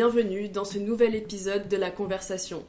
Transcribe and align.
bienvenue 0.00 0.48
dans 0.48 0.64
ce 0.64 0.78
nouvel 0.78 1.14
épisode 1.14 1.68
de 1.68 1.76
la 1.76 1.90
conversation. 1.90 2.64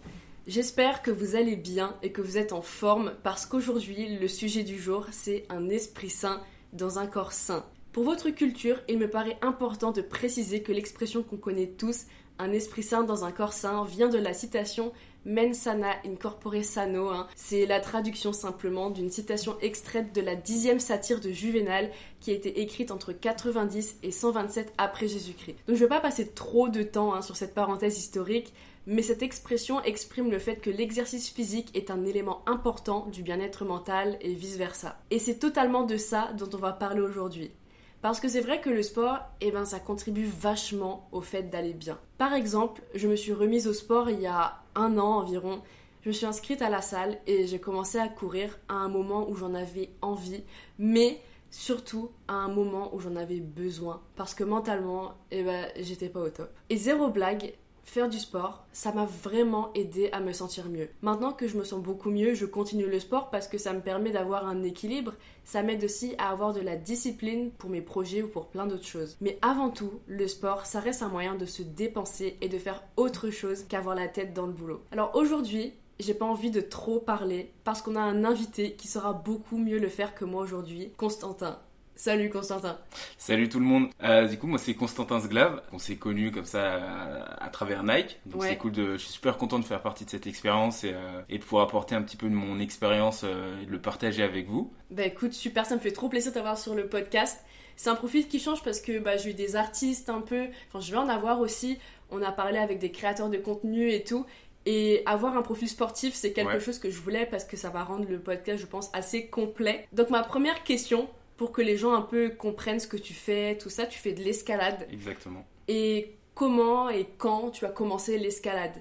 J'espère 0.48 1.02
que 1.02 1.12
vous 1.12 1.38
allez 1.38 1.56
bien 1.56 1.96
et 2.04 2.12
que 2.12 2.20
vous 2.20 2.38
êtes 2.38 2.52
en 2.52 2.62
forme 2.62 3.14
parce 3.24 3.46
qu'aujourd'hui 3.46 4.18
le 4.18 4.28
sujet 4.28 4.64
du 4.64 4.78
jour 4.78 5.06
c'est 5.12 5.46
un 5.48 5.70
esprit 5.70 6.10
sain 6.10 6.42
dans 6.74 7.00
un 7.00 7.08
corps 7.08 7.32
sain. 7.32 7.66
Pour 7.94 8.04
votre 8.04 8.32
culture, 8.32 8.82
il 8.90 8.98
me 8.98 9.10
paraît 9.10 9.38
important 9.42 9.94
de 9.94 10.02
préciser 10.02 10.62
que 10.62 10.74
l'expression 10.74 11.24
qu'on 11.24 11.38
connaît 11.38 11.70
tous, 11.70 12.02
un 12.38 12.52
esprit 12.52 12.84
sain 12.84 13.04
dans 13.04 13.24
un 13.24 13.32
corps 13.32 13.54
sain, 13.54 13.86
vient 13.86 14.10
de 14.10 14.18
la 14.18 14.34
citation 14.34 14.92
Mens 15.24 15.54
sana 15.54 15.96
in 16.06 16.16
corpore 16.16 16.64
sano. 16.64 17.10
hein. 17.10 17.28
C'est 17.36 17.68
la 17.68 17.80
traduction 17.80 18.34
simplement 18.34 18.90
d'une 18.90 19.12
citation 19.12 19.56
extraite 19.62 20.16
de 20.16 20.22
la 20.22 20.36
dixième 20.36 20.80
satire 20.80 21.22
de 21.22 21.30
Juvénal 21.30 21.92
qui 22.20 22.32
a 22.32 22.34
été 22.34 22.62
écrite 22.62 22.90
entre 22.90 23.14
90 23.14 23.98
et 24.02 24.12
127 24.12 24.74
après 24.80 25.08
Jésus-Christ. 25.08 25.58
Donc 25.68 25.76
je 25.76 25.84
ne 25.84 25.88
vais 25.88 25.88
pas 25.88 26.00
passer 26.00 26.28
trop 26.30 26.70
de 26.70 26.82
temps 26.82 27.14
hein, 27.14 27.22
sur 27.22 27.36
cette 27.36 27.54
parenthèse 27.54 28.00
historique, 28.00 28.54
mais 28.88 29.04
cette 29.04 29.22
expression 29.22 29.80
exprime 29.84 30.32
le 30.32 30.40
fait 30.40 30.56
que 30.56 30.72
l'exercice 30.72 31.30
physique 31.30 31.70
est 31.76 31.92
un 31.92 32.04
élément 32.04 32.42
important 32.48 33.06
du 33.12 33.22
bien-être 33.22 33.64
mental 33.64 34.18
et 34.22 34.34
vice-versa. 34.34 35.00
Et 35.12 35.20
c'est 35.20 35.38
totalement 35.38 35.84
de 35.84 35.98
ça 35.98 36.32
dont 36.36 36.50
on 36.54 36.58
va 36.58 36.72
parler 36.74 37.02
aujourd'hui. 37.02 37.52
Parce 38.02 38.20
que 38.20 38.28
c'est 38.28 38.42
vrai 38.42 38.62
que 38.62 38.70
le 38.70 38.82
sport, 38.82 39.20
eh 39.42 39.52
ben, 39.52 39.66
ça 39.66 39.80
contribue 39.80 40.26
vachement 40.26 41.08
au 41.12 41.22
fait 41.22 41.44
d'aller 41.44 41.74
bien. 41.74 42.00
Par 42.18 42.34
exemple, 42.34 42.82
je 42.96 43.08
me 43.08 43.16
suis 43.16 43.34
remise 43.34 43.68
au 43.68 43.74
sport 43.74 44.10
il 44.10 44.22
y 44.22 44.28
a 44.28 44.60
un 44.76 44.98
an 44.98 45.20
environ. 45.20 45.62
Je 46.02 46.10
me 46.10 46.14
suis 46.14 46.26
inscrite 46.26 46.64
à 46.64 46.70
la 46.70 46.82
salle 46.82 47.20
et 47.28 47.46
j'ai 47.46 47.60
commencé 47.60 48.00
à 48.00 48.08
courir 48.08 48.58
à 48.70 48.74
un 48.74 48.90
moment 48.90 49.30
où 49.30 49.36
j'en 49.36 49.54
avais 49.54 49.92
envie, 50.02 50.44
mais 50.80 51.22
surtout 51.52 52.10
à 52.28 52.34
un 52.34 52.48
moment 52.48 52.96
où 52.96 53.00
j'en 53.00 53.16
avais 53.16 53.40
besoin. 53.40 54.02
Parce 54.16 54.34
que 54.34 54.44
mentalement, 54.44 55.14
eh 55.30 55.44
ben, 55.44 55.68
j'étais 55.78 56.10
pas 56.10 56.22
au 56.22 56.30
top. 56.30 56.50
Et 56.72 56.78
zéro 56.78 57.10
blague, 57.10 57.54
faire 57.84 58.10
du 58.10 58.20
sport, 58.20 58.66
ça 58.74 58.92
m'a 58.92 59.06
vraiment 59.06 59.72
aidé 59.74 60.10
à 60.12 60.20
me 60.20 60.34
sentir 60.34 60.70
mieux. 60.70 60.90
Maintenant 61.02 61.34
que 61.34 61.48
je 61.48 61.58
me 61.58 61.64
sens 61.64 61.82
beaucoup 61.82 62.10
mieux, 62.10 62.34
je 62.34 62.46
continue 62.46 62.88
le 62.88 63.00
sport 63.00 63.30
parce 63.30 63.48
que 63.48 63.58
ça 63.58 63.74
me 63.74 63.82
permet 63.82 64.12
d'avoir 64.12 64.48
un 64.48 64.64
équilibre, 64.64 65.14
ça 65.44 65.64
m'aide 65.64 65.84
aussi 65.84 66.16
à 66.18 66.30
avoir 66.30 66.54
de 66.54 66.62
la 66.62 66.76
discipline 66.76 67.52
pour 67.52 67.70
mes 67.70 67.82
projets 67.82 68.22
ou 68.22 68.28
pour 68.28 68.48
plein 68.48 68.68
d'autres 68.68 68.86
choses. 68.86 69.18
Mais 69.22 69.38
avant 69.42 69.70
tout, 69.70 70.00
le 70.08 70.28
sport, 70.28 70.66
ça 70.66 70.80
reste 70.80 71.04
un 71.04 71.10
moyen 71.10 71.36
de 71.36 71.46
se 71.46 71.64
dépenser 71.64 72.38
et 72.42 72.50
de 72.50 72.58
faire 72.58 72.84
autre 72.98 73.30
chose 73.30 73.66
qu'avoir 73.68 73.96
la 73.96 74.08
tête 74.08 74.34
dans 74.34 74.46
le 74.46 74.54
boulot. 74.54 74.82
Alors 74.92 75.16
aujourd'hui, 75.16 75.74
j'ai 76.00 76.14
pas 76.14 76.26
envie 76.26 76.52
de 76.52 76.62
trop 76.62 77.00
parler 77.00 77.52
parce 77.64 77.82
qu'on 77.82 77.96
a 77.96 78.02
un 78.02 78.24
invité 78.24 78.74
qui 78.74 78.88
saura 78.88 79.14
beaucoup 79.14 79.58
mieux 79.58 79.80
le 79.80 79.90
faire 79.90 80.16
que 80.16 80.26
moi 80.26 80.42
aujourd'hui, 80.42 80.92
Constantin. 80.98 81.60
Salut 81.96 82.30
Constantin. 82.32 82.80
Salut 83.18 83.48
tout 83.48 83.60
le 83.60 83.66
monde. 83.66 83.90
Euh, 84.04 84.28
du 84.28 84.38
coup, 84.40 84.48
moi 84.48 84.58
c'est 84.58 84.74
Constantin 84.74 85.20
Sglav. 85.20 85.62
On 85.72 85.78
s'est 85.78 85.98
connu 85.98 86.32
comme 86.32 86.46
ça 86.46 86.74
à, 86.78 87.44
à 87.46 87.50
travers 87.50 87.84
Nike. 87.84 88.20
Donc 88.26 88.42
Ouais. 88.42 88.50
c'est 88.50 88.58
cool 88.58 88.72
de. 88.72 88.94
Je 88.94 88.98
suis 89.04 89.12
super 89.14 89.38
content 89.38 89.60
de 89.60 89.66
faire 89.66 89.82
partie 89.84 90.06
de 90.06 90.10
cette 90.10 90.26
expérience 90.26 90.84
et, 90.84 90.94
euh, 90.94 91.22
et 91.30 91.38
de 91.38 91.44
pouvoir 91.44 91.66
apporter 91.66 91.94
un 91.94 92.02
petit 92.02 92.18
peu 92.18 92.28
de 92.28 92.34
mon 92.34 92.60
expérience 92.60 93.22
euh, 93.24 93.62
et 93.62 93.66
de 93.68 93.72
le 93.72 93.80
partager 93.80 94.24
avec 94.24 94.48
vous. 94.48 94.74
Bah 94.90 95.06
écoute, 95.06 95.34
super, 95.34 95.66
ça 95.66 95.76
me 95.76 95.80
fait 95.80 95.92
trop 95.92 96.10
plaisir 96.10 96.32
de 96.32 96.36
t'avoir 96.36 96.58
sur 96.58 96.74
le 96.74 96.88
podcast. 96.88 97.44
C'est 97.76 97.90
un 97.90 97.96
profil 97.96 98.28
qui 98.28 98.40
change 98.40 98.64
parce 98.64 98.80
que 98.82 98.98
bah, 99.00 99.18
j'ai 99.18 99.32
eu 99.32 99.34
des 99.36 99.56
artistes 99.56 100.10
un 100.10 100.22
peu, 100.22 100.48
enfin 100.70 100.80
je 100.84 100.92
vais 100.92 100.98
en 100.98 101.10
avoir 101.10 101.40
aussi. 101.40 101.78
On 102.10 102.22
a 102.24 102.32
parlé 102.32 102.58
avec 102.58 102.80
des 102.80 102.92
créateurs 102.92 103.30
de 103.30 103.38
contenu 103.38 103.92
et 103.92 104.04
tout. 104.04 104.26
Et 104.68 105.02
avoir 105.08 105.36
un 105.38 105.42
profil 105.42 105.68
sportif, 105.68 106.14
c'est 106.14 106.34
quelque 106.34 106.54
Ouais. 106.54 106.60
chose 106.60 106.78
que 106.80 106.90
je 106.92 107.00
voulais 107.00 107.26
parce 107.26 107.46
que 107.46 107.58
ça 107.58 107.70
va 107.70 107.84
rendre 107.84 108.06
le 108.08 108.20
podcast, 108.20 108.60
je 108.62 108.68
pense, 108.68 108.90
assez 108.94 109.26
complet. 109.28 109.88
Donc 109.94 110.10
ma 110.12 110.22
première 110.22 110.64
question, 110.64 111.10
pour 111.42 111.52
que 111.52 111.64
les 111.64 111.76
gens 111.76 111.94
un 111.94 112.04
peu 112.04 112.30
comprennent 112.30 112.80
ce 112.80 112.86
que 112.86 112.98
tu 112.98 113.16
fais, 113.16 113.58
tout 113.58 113.72
ça, 113.72 113.88
tu 113.88 113.98
fais 113.98 114.14
de 114.14 114.22
l'escalade. 114.22 114.86
Exactement. 114.92 115.44
Et 115.68 116.12
comment 116.36 116.88
et 116.92 117.08
quand 117.18 117.50
tu 117.50 117.66
as 117.66 117.70
commencé 117.70 118.20
l'escalade? 118.20 118.74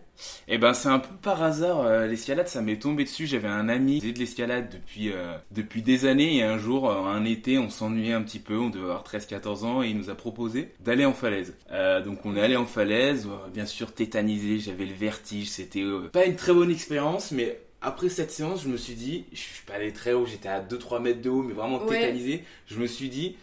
Et 0.46 0.58
ben 0.58 0.74
c'est 0.74 0.90
un 0.90 0.98
peu 0.98 1.08
par 1.22 1.42
hasard. 1.42 1.80
euh, 1.80 2.06
l'escalade, 2.06 2.48
ça 2.48 2.60
m'est 2.60 2.76
tombé 2.78 3.04
dessus. 3.04 3.26
J'avais 3.26 3.48
un 3.48 3.70
ami 3.70 3.94
qui 3.94 4.00
faisait 4.02 4.12
de 4.12 4.18
l'escalade 4.18 4.68
depuis 4.74 5.10
euh, 5.10 5.38
depuis 5.52 5.80
des 5.80 6.04
années 6.04 6.36
et 6.36 6.42
un 6.42 6.58
jour, 6.58 6.90
euh, 6.90 6.96
un 6.96 7.24
été, 7.24 7.56
on 7.56 7.70
s'ennuyait 7.70 8.12
un 8.12 8.20
petit 8.20 8.40
peu. 8.40 8.58
On 8.58 8.68
devait 8.68 8.84
avoir 8.84 9.04
13-14 9.04 9.64
ans 9.64 9.82
et 9.82 9.88
il 9.88 9.96
nous 9.96 10.10
a 10.10 10.14
proposé 10.14 10.68
d'aller 10.80 11.06
en 11.06 11.14
falaise. 11.14 11.56
Donc 12.04 12.26
on 12.26 12.36
est 12.36 12.42
allé 12.42 12.56
en 12.56 12.66
falaise, 12.66 13.26
bien 13.54 13.64
sûr 13.64 13.94
tétanisé. 13.94 14.58
J'avais 14.58 14.84
le 14.84 14.92
vertige. 14.92 15.48
C'était 15.48 15.86
pas 16.12 16.26
une 16.26 16.36
très 16.36 16.52
bonne 16.52 16.70
expérience, 16.70 17.32
mais 17.32 17.58
après 17.80 18.08
cette 18.08 18.30
séance, 18.30 18.62
je 18.64 18.68
me 18.68 18.76
suis 18.76 18.94
dit, 18.94 19.24
je 19.32 19.38
suis 19.38 19.64
pas 19.66 19.74
allé 19.74 19.92
très 19.92 20.12
haut, 20.12 20.26
j'étais 20.26 20.48
à 20.48 20.60
2-3 20.62 21.00
mètres 21.00 21.22
de 21.22 21.30
haut, 21.30 21.42
mais 21.42 21.54
vraiment 21.54 21.82
Ouais. 21.84 22.00
tétanisé. 22.00 22.44
Je 22.66 22.78
me 22.78 22.86
suis 22.86 23.08
dit, 23.08 23.36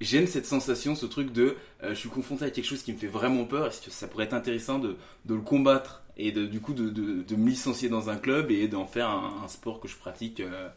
j'aime 0.00 0.26
cette 0.26 0.46
sensation, 0.46 0.94
ce 0.94 1.06
truc 1.06 1.32
de, 1.32 1.56
euh, 1.82 1.90
je 1.90 1.94
suis 1.94 2.08
confronté 2.08 2.44
à 2.44 2.50
quelque 2.50 2.64
chose 2.66 2.82
qui 2.82 2.92
me 2.92 2.98
fait 2.98 3.06
vraiment 3.08 3.44
peur, 3.44 3.66
est-ce 3.66 3.80
que 3.82 3.90
ça 3.90 4.06
pourrait 4.08 4.24
être 4.24 4.34
intéressant 4.34 4.78
de, 4.78 4.96
de 5.24 5.34
le 5.34 5.40
combattre 5.40 6.02
et 6.16 6.32
de, 6.32 6.46
du 6.46 6.60
coup 6.60 6.72
de, 6.74 6.88
de, 6.90 7.22
de 7.22 7.36
me 7.36 7.48
licencier 7.50 7.88
dans 7.88 8.10
un 8.10 8.16
club 8.16 8.50
et 8.50 8.68
d'en 8.68 8.86
faire 8.86 9.08
un, 9.08 9.42
un 9.44 9.48
sport 9.48 9.80
que 9.80 9.88
je 9.88 9.96
pratique, 9.96 10.40
euh, 10.40 10.68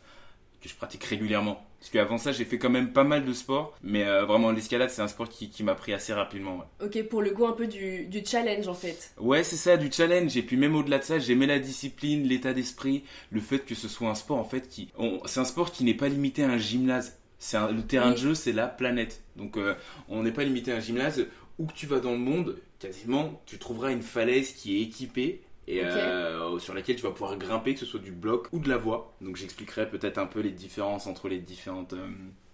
que 0.62 0.70
je 0.70 0.76
pratique 0.76 1.04
régulièrement. 1.04 1.66
Parce 1.84 1.92
qu'avant 1.92 2.18
ça, 2.18 2.32
j'ai 2.32 2.46
fait 2.46 2.58
quand 2.58 2.70
même 2.70 2.94
pas 2.94 3.04
mal 3.04 3.26
de 3.26 3.34
sports, 3.34 3.78
mais 3.84 4.06
euh, 4.06 4.24
vraiment 4.24 4.52
l'escalade, 4.52 4.90
c'est 4.90 5.02
un 5.02 5.10
sport 5.10 5.28
qui, 5.28 5.50
qui 5.50 5.64
m'a 5.64 5.76
pris 5.76 5.92
assez 5.92 6.14
rapidement. 6.14 6.56
ouais. 6.80 6.86
Ok, 6.88 7.04
pour 7.10 7.22
le 7.22 7.32
goût 7.32 7.46
un 7.46 7.52
peu 7.52 7.68
du, 7.68 8.06
du 8.06 8.24
challenge 8.26 8.70
en 8.70 8.74
fait. 8.74 9.12
Ouais, 9.20 9.44
c'est 9.44 9.58
ça, 9.58 9.76
du 9.76 9.92
challenge. 9.92 10.38
Et 10.38 10.44
puis 10.44 10.56
même 10.56 10.78
au-delà 10.78 11.00
de 11.00 11.04
ça, 11.04 11.20
j'aimais 11.20 11.46
la 11.46 11.60
discipline, 11.60 12.24
l'état 12.24 12.54
d'esprit, 12.54 13.04
le 13.32 13.42
fait 13.42 13.60
que 13.60 13.76
ce 13.76 13.90
soit 13.90 14.08
un 14.10 14.16
sport 14.16 14.38
en 14.38 14.46
fait 14.46 14.70
qui, 14.70 14.88
c'est 15.26 15.42
un 15.42 15.46
sport 15.46 15.74
qui 15.74 15.84
n'est 15.84 15.94
pas 15.94 16.08
limité 16.08 16.44
à 16.46 16.50
un 16.52 16.58
gymnase. 16.58 17.18
C'est 17.38 17.58
un- 17.58 17.70
le 17.70 17.82
terrain 17.82 18.12
Oui. 18.12 18.16
de 18.16 18.20
jeu, 18.20 18.34
c'est 18.34 18.54
la 18.54 18.68
planète. 18.68 19.22
Donc 19.36 19.58
euh, 19.58 19.76
on 20.08 20.24
n'est 20.24 20.32
pas 20.32 20.46
limité 20.46 20.72
à 20.72 20.78
un 20.78 20.80
gymnase. 20.80 21.26
Où 21.60 21.66
que 21.66 21.74
tu 21.74 21.86
vas 21.86 22.00
dans 22.00 22.14
le 22.14 22.18
monde, 22.18 22.58
quasiment, 22.80 23.42
tu 23.46 23.58
trouveras 23.60 23.92
une 23.92 24.02
falaise 24.04 24.54
qui 24.54 24.78
est 24.78 24.84
équipée. 24.84 25.42
Et 25.68 25.84
euh, 25.84 26.60
sur 26.60 26.74
laquelle 26.74 26.96
tu 26.98 27.04
vas 27.04 27.12
pouvoir 27.12 27.38
grimper, 27.38 27.74
que 27.74 27.80
ce 27.80 27.86
soit 27.86 28.00
du 28.00 28.12
bloc 28.12 28.48
ou 28.52 28.60
de 28.60 28.70
la 28.70 28.78
voie. 28.78 29.16
Donc 29.22 29.36
j'expliquerai 29.38 29.90
peut-être 29.90 30.18
un 30.18 30.26
peu 30.26 30.42
les 30.42 30.52
différences 30.52 31.08
entre 31.08 31.30
les 31.30 31.40
différentes. 31.40 31.94
euh, 31.94 32.08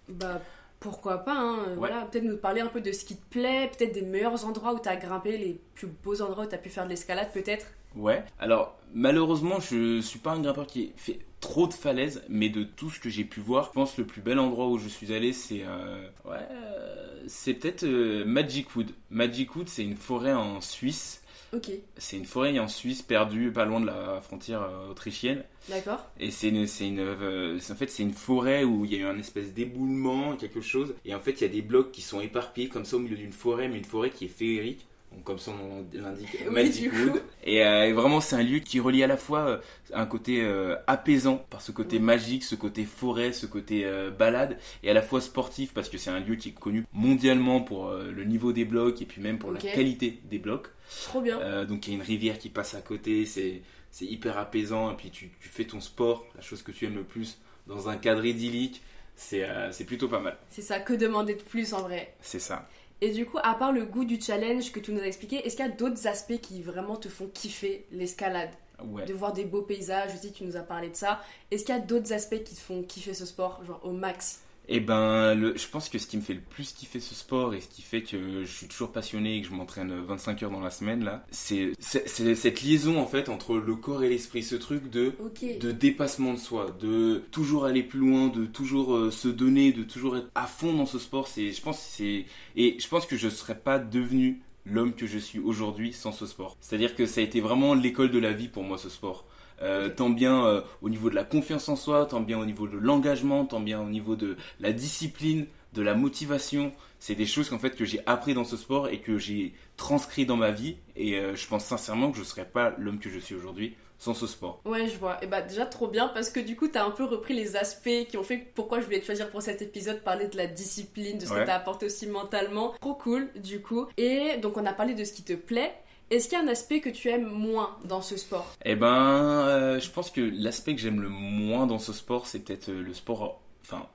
Bah 0.07 0.41
pourquoi 0.79 1.17
pas, 1.19 1.35
hein. 1.37 1.57
euh, 1.67 1.75
Ouais. 1.77 1.89
voilà, 1.89 2.05
peut-être 2.05 2.23
nous 2.23 2.37
parler 2.37 2.61
un 2.61 2.67
peu 2.67 2.79
de 2.81 2.91
ce 2.93 3.03
qui 3.03 3.17
te 3.17 3.25
plaît, 3.29 3.69
peut-être 3.77 3.93
des 3.93 4.01
meilleurs 4.01 4.45
endroits 4.45 4.73
où 4.73 4.79
tu 4.79 4.87
as 4.89 4.95
grimpé, 4.95 5.37
les 5.37 5.59
plus 5.75 5.87
beaux 5.87 6.21
endroits 6.21 6.45
où 6.45 6.47
tu 6.49 6.55
as 6.55 6.59
pu 6.59 6.69
faire 6.69 6.85
de 6.85 6.89
l'escalade 6.89 7.31
peut-être. 7.33 7.65
Ouais. 7.95 8.23
Alors, 8.37 8.77
malheureusement, 8.93 9.59
je 9.59 9.99
suis 10.01 10.19
pas 10.19 10.31
un 10.31 10.41
grimpeur 10.41 10.67
qui 10.67 10.93
fait 10.95 11.19
trop 11.39 11.67
de 11.67 11.73
falaises, 11.73 12.23
mais 12.29 12.49
de 12.49 12.63
tout 12.63 12.89
ce 12.89 12.99
que 12.99 13.09
j'ai 13.09 13.23
pu 13.25 13.39
voir, 13.39 13.65
je 13.65 13.71
pense 13.71 13.93
que 13.93 14.01
le 14.01 14.07
plus 14.07 14.21
bel 14.21 14.37
endroit 14.39 14.67
où 14.67 14.77
je 14.77 14.87
suis 14.87 15.13
allé, 15.13 15.33
c'est 15.33 15.63
euh, 15.65 16.07
ouais, 16.25 16.47
euh, 16.51 17.23
c'est 17.27 17.55
peut-être 17.55 17.83
euh, 17.83 18.23
Magic 18.25 18.75
Wood. 18.75 18.91
Magic 19.09 19.55
Wood, 19.55 19.67
c'est 19.69 19.83
une 19.83 19.95
forêt 19.95 20.33
en 20.33 20.61
Suisse. 20.61 21.18
Ok, 21.51 21.71
C'est 21.97 22.17
une 22.17 22.25
forêt 22.25 22.57
en 22.59 22.67
Suisse 22.67 23.01
perdue 23.01 23.51
pas 23.51 23.65
loin 23.65 23.79
de 23.81 23.87
la 23.87 24.21
frontière 24.21 24.61
euh, 24.61 24.91
autrichienne. 24.91 25.43
d'accord. 25.67 26.05
Et 26.19 26.29
c'est 26.29 26.49
une, 26.49 26.67
c'est 26.67 26.87
une, 26.87 26.99
euh, 26.99 27.57
en 27.57 27.75
fait, 27.75 27.89
c'est 27.89 28.03
une 28.03 28.13
forêt 28.13 28.63
où 28.63 28.85
il 28.85 28.93
y 28.93 28.95
a 28.95 28.99
eu 28.99 29.05
un 29.05 29.17
espèce 29.17 29.53
d'éboulement, 29.53 30.35
quelque 30.35 30.61
chose. 30.61 30.93
Et 31.05 31.15
en 31.15 31.19
fait, 31.19 31.31
il 31.31 31.41
y 31.41 31.45
a 31.45 31.49
des 31.49 31.61
blocs 31.63 31.91
qui 31.91 32.01
sont 32.01 32.21
éparpillés 32.21 32.69
comme 32.69 32.85
ça 32.85 32.97
au 32.97 32.99
milieu 32.99 33.17
d'une 33.17 33.31
forêt, 33.33 33.67
mais 33.67 33.77
une 33.77 33.85
forêt 33.85 34.11
qui 34.11 34.25
est 34.25 34.29
féerique. 34.29 34.85
Comme 35.23 35.39
son 35.39 35.53
nom 35.55 35.85
l'indique, 35.93 36.29
Oui, 36.47 36.53
Magic. 36.53 36.93
Wood. 36.93 37.21
Et, 37.43 37.65
euh, 37.65 37.87
et 37.87 37.93
vraiment, 37.93 38.21
c'est 38.21 38.35
un 38.35 38.43
lieu 38.43 38.59
qui 38.59 38.79
relie 38.79 39.03
à 39.03 39.07
la 39.07 39.17
fois 39.17 39.39
euh, 39.41 39.57
un 39.93 40.05
côté 40.05 40.41
euh, 40.43 40.75
apaisant, 40.87 41.37
par 41.49 41.61
ce 41.61 41.71
côté 41.71 41.97
Oui. 41.97 42.03
magique, 42.03 42.43
ce 42.43 42.55
côté 42.55 42.85
forêt, 42.85 43.33
ce 43.33 43.45
côté 43.45 43.85
balade, 44.17 44.57
et 44.83 44.89
à 44.89 44.93
la 44.93 45.01
fois 45.01 45.19
sportif, 45.21 45.73
parce 45.73 45.89
que 45.89 45.97
c'est 45.97 46.09
un 46.11 46.19
lieu 46.19 46.35
qui 46.35 46.49
est 46.49 46.53
connu 46.53 46.85
mondialement 46.93 47.61
pour 47.61 47.91
le 47.91 48.23
niveau 48.23 48.53
des 48.53 48.65
blocs 48.65 49.01
et 49.01 49.05
puis 49.05 49.21
même 49.21 49.39
pour 49.39 49.51
la 49.51 49.59
qualité 49.59 50.19
des 50.29 50.37
blocs. 50.39 50.67
Trop 51.03 51.21
bien. 51.21 51.65
Donc 51.65 51.87
il 51.87 51.91
y 51.91 51.93
a 51.93 51.97
une 51.97 52.03
rivière 52.05 52.37
qui 52.37 52.49
passe 52.49 52.75
à 52.75 52.81
côté, 52.81 53.25
c'est 53.25 53.61
c'est 53.91 54.05
hyper 54.05 54.37
apaisant, 54.37 54.91
et 54.91 54.95
puis 54.95 55.09
tu, 55.09 55.31
tu 55.41 55.49
fais 55.49 55.65
ton 55.65 55.81
sport, 55.81 56.25
la 56.35 56.41
chose 56.41 56.61
que 56.61 56.71
tu 56.71 56.85
aimes 56.85 56.95
le 56.95 57.03
plus, 57.03 57.39
dans 57.65 57.89
un 57.89 57.97
cadre 57.97 58.23
idyllique, 58.23 58.83
c'est 59.15 59.43
euh, 59.43 59.71
c'est 59.71 59.83
plutôt 59.85 60.07
pas 60.07 60.19
mal. 60.19 60.37
C'est 60.49 60.61
ça, 60.61 60.79
que 60.79 60.93
demander 60.93 61.33
de 61.35 61.41
plus 61.41 61.73
en 61.73 61.81
vrai. 61.81 62.13
C'est 62.21 62.39
ça. 62.39 62.69
Et 63.01 63.11
du 63.11 63.25
coup, 63.25 63.37
à 63.43 63.55
part 63.55 63.71
le 63.71 63.85
goût 63.85 64.03
du 64.03 64.19
challenge 64.19 64.71
que 64.71 64.79
tu 64.79 64.91
nous 64.91 64.99
as 64.99 65.07
expliqué, 65.07 65.37
est-ce 65.37 65.55
qu'il 65.55 65.65
y 65.65 65.69
a 65.69 65.71
d'autres 65.71 66.07
aspects 66.07 66.39
qui 66.41 66.61
vraiment 66.61 66.97
te 66.97 67.07
font 67.07 67.27
kiffer 67.33 67.85
l'escalade 67.91 68.49
Ouais. 68.85 69.05
De 69.05 69.13
voir 69.13 69.33
des 69.33 69.43
beaux 69.43 69.61
paysages 69.61 70.13
aussi, 70.13 70.31
tu 70.31 70.45
nous 70.45 70.55
as 70.55 70.61
parlé 70.61 70.89
de 70.89 70.95
ça. 70.95 71.19
Est-ce 71.51 71.65
qu'il 71.65 71.75
y 71.75 71.77
a 71.77 71.81
d'autres 71.81 72.13
aspects 72.13 72.43
qui 72.43 72.55
te 72.55 72.59
font 72.61 72.81
kiffer 72.83 73.13
ce 73.13 73.25
sport, 73.25 73.61
genre 73.65 73.81
au 73.83 73.91
max? 73.91 74.41
Et 74.71 74.79
ben, 74.79 75.33
le, 75.33 75.57
je 75.57 75.67
pense 75.67 75.89
que 75.89 75.97
ce 75.97 76.05
qui 76.05 76.15
me 76.15 76.21
fait 76.21 76.35
le 76.35 76.41
plus 76.41 76.73
kiffer 76.73 76.99
ce 76.99 77.15
sport 77.15 77.55
et 77.55 77.61
ce 77.61 77.67
qui 77.67 77.81
fait 77.81 78.03
que 78.03 78.43
je 78.43 78.51
suis 78.51 78.67
toujours 78.67 78.91
passionné 78.91 79.37
et 79.37 79.41
que 79.41 79.47
je 79.47 79.53
m'entraîne 79.53 79.91
25 79.91 80.43
heures 80.43 80.51
dans 80.51 80.59
la 80.59 80.69
semaine 80.69 81.03
là, 81.03 81.25
c'est 81.31 81.71
cette 81.79 82.61
liaison 82.61 82.99
en 82.99 83.07
fait 83.07 83.29
entre 83.29 83.57
le 83.57 83.75
corps 83.75 84.03
et 84.03 84.09
l'esprit, 84.09 84.43
ce 84.43 84.55
truc 84.55 84.91
de 84.91 85.71
dépassement 85.71 86.33
de 86.33 86.39
soi, 86.39 86.67
de 86.79 87.23
toujours 87.31 87.65
aller 87.65 87.81
plus 87.81 87.99
loin, 87.99 88.27
de 88.27 88.45
toujours 88.45 88.95
euh, 88.95 89.09
se 89.09 89.27
donner, 89.27 89.71
de 89.71 89.81
toujours 89.81 90.17
être 90.17 90.29
à 90.35 90.45
fond 90.45 90.73
dans 90.73 90.85
ce 90.85 90.99
sport. 90.99 91.27
C'est, 91.27 91.51
je 91.51 91.61
pense, 91.63 91.79
c'est 91.79 92.25
et 92.55 92.77
je 92.79 92.87
pense 92.87 93.07
que 93.07 93.17
je 93.17 93.27
serais 93.27 93.57
pas 93.57 93.79
devenu 93.79 94.39
l'homme 94.65 94.93
que 94.93 95.07
je 95.07 95.17
suis 95.17 95.39
aujourd'hui 95.39 95.93
sans 95.93 96.11
ce 96.11 96.27
sport. 96.27 96.57
C'est-à-dire 96.61 96.95
que 96.95 97.07
ça 97.07 97.21
a 97.21 97.23
été 97.23 97.41
vraiment 97.41 97.73
l'école 97.73 98.11
de 98.11 98.19
la 98.19 98.33
vie 98.33 98.47
pour 98.47 98.63
moi 98.63 98.77
ce 98.77 98.89
sport. 98.89 99.25
Euh. 99.61 99.89
Tant 99.89 100.09
bien 100.09 100.45
euh, 100.45 100.61
au 100.81 100.89
niveau 100.89 101.09
de 101.09 101.15
la 101.15 101.23
confiance 101.23 101.69
en 101.69 101.75
soi, 101.75 102.05
tant 102.05 102.21
bien 102.21 102.39
au 102.39 102.45
niveau 102.45 102.67
de 102.67 102.77
l'engagement, 102.77 103.45
tant 103.45 103.59
bien 103.59 103.81
au 103.81 103.89
niveau 103.89 104.15
de 104.15 104.37
la 104.59 104.71
discipline. 104.71 105.47
de 105.73 105.81
la 105.83 105.93
motivation. 105.93 106.73
C'est 106.99 107.15
des 107.15 107.27
choses 107.27 107.49
qu'en 107.49 107.59
fait 107.59 107.75
que 107.75 107.85
j'ai 107.85 108.01
appris 108.05 108.33
dans 108.33 108.43
ce 108.43 108.57
sport 108.57 108.89
et 108.89 108.99
que 108.99 109.17
j'ai 109.17 109.53
transcrit 109.77 110.25
dans 110.25 110.35
ma 110.35 110.51
vie. 110.51 110.77
Et 110.95 111.17
euh, 111.17 111.35
je 111.35 111.47
pense 111.47 111.63
sincèrement 111.63 112.09
que 112.09 112.17
je 112.17 112.21
ne 112.21 112.25
serais 112.25 112.45
pas 112.45 112.73
l'homme 112.77 112.99
que 112.99 113.09
je 113.09 113.19
suis 113.19 113.35
aujourd'hui 113.35 113.75
sans 113.99 114.13
ce 114.13 114.27
sport. 114.27 114.61
Ouais, 114.65 114.87
je 114.87 114.97
vois. 114.97 115.23
Et 115.23 115.27
bah 115.27 115.41
déjà 115.41 115.65
trop 115.65 115.87
bien 115.87 116.07
parce 116.07 116.29
que 116.29 116.39
du 116.39 116.55
coup, 116.55 116.69
t'as 116.69 116.85
un 116.85 116.91
peu 116.91 117.03
repris 117.03 117.33
les 117.33 117.57
aspects 117.57 118.07
qui 118.09 118.17
ont 118.17 118.23
fait 118.23 118.37
pourquoi 118.55 118.79
je 118.79 118.85
voulais 118.85 119.01
te 119.01 119.05
choisir 119.05 119.29
pour 119.29 119.41
cet 119.41 119.61
épisode, 119.61 120.01
parler 120.01 120.27
de 120.27 120.37
la 120.37 120.47
discipline, 120.47 121.17
de 121.17 121.25
ce 121.25 121.31
que 121.31 121.45
t'as 121.45 121.55
apporté 121.55 121.85
aussi 121.85 122.07
mentalement. 122.07 122.73
Trop 122.79 122.95
cool, 122.95 123.29
du 123.35 123.61
coup. 123.61 123.87
Et 123.97 124.37
donc, 124.41 124.57
on 124.57 124.65
a 124.65 124.73
parlé 124.73 124.93
de 124.93 125.03
ce 125.03 125.11
qui 125.13 125.23
te 125.23 125.33
plaît. 125.33 125.73
Est-ce 126.11 126.27
qu'il 126.27 126.37
y 126.37 126.41
a 126.41 126.43
un 126.43 126.47
aspect 126.47 126.79
que 126.79 126.89
tu 126.89 127.09
aimes 127.09 127.29
moins 127.29 127.77
dans 127.85 128.01
ce 128.01 128.17
sport? 128.17 128.53
Eh 128.65 128.75
ben, 128.75 129.47
euh, 129.47 129.79
je 129.79 129.89
pense 129.91 130.09
que 130.09 130.21
l'aspect 130.21 130.75
que 130.75 130.81
j'aime 130.81 131.01
le 131.01 131.09
moins 131.09 131.67
dans 131.67 131.77
ce 131.77 131.93
sport, 131.93 132.25
c'est 132.25 132.39
peut-être 132.39 132.69
euh, 132.69 132.81
le 132.81 132.93
sport, 132.93 133.41
enfin, 133.61 133.87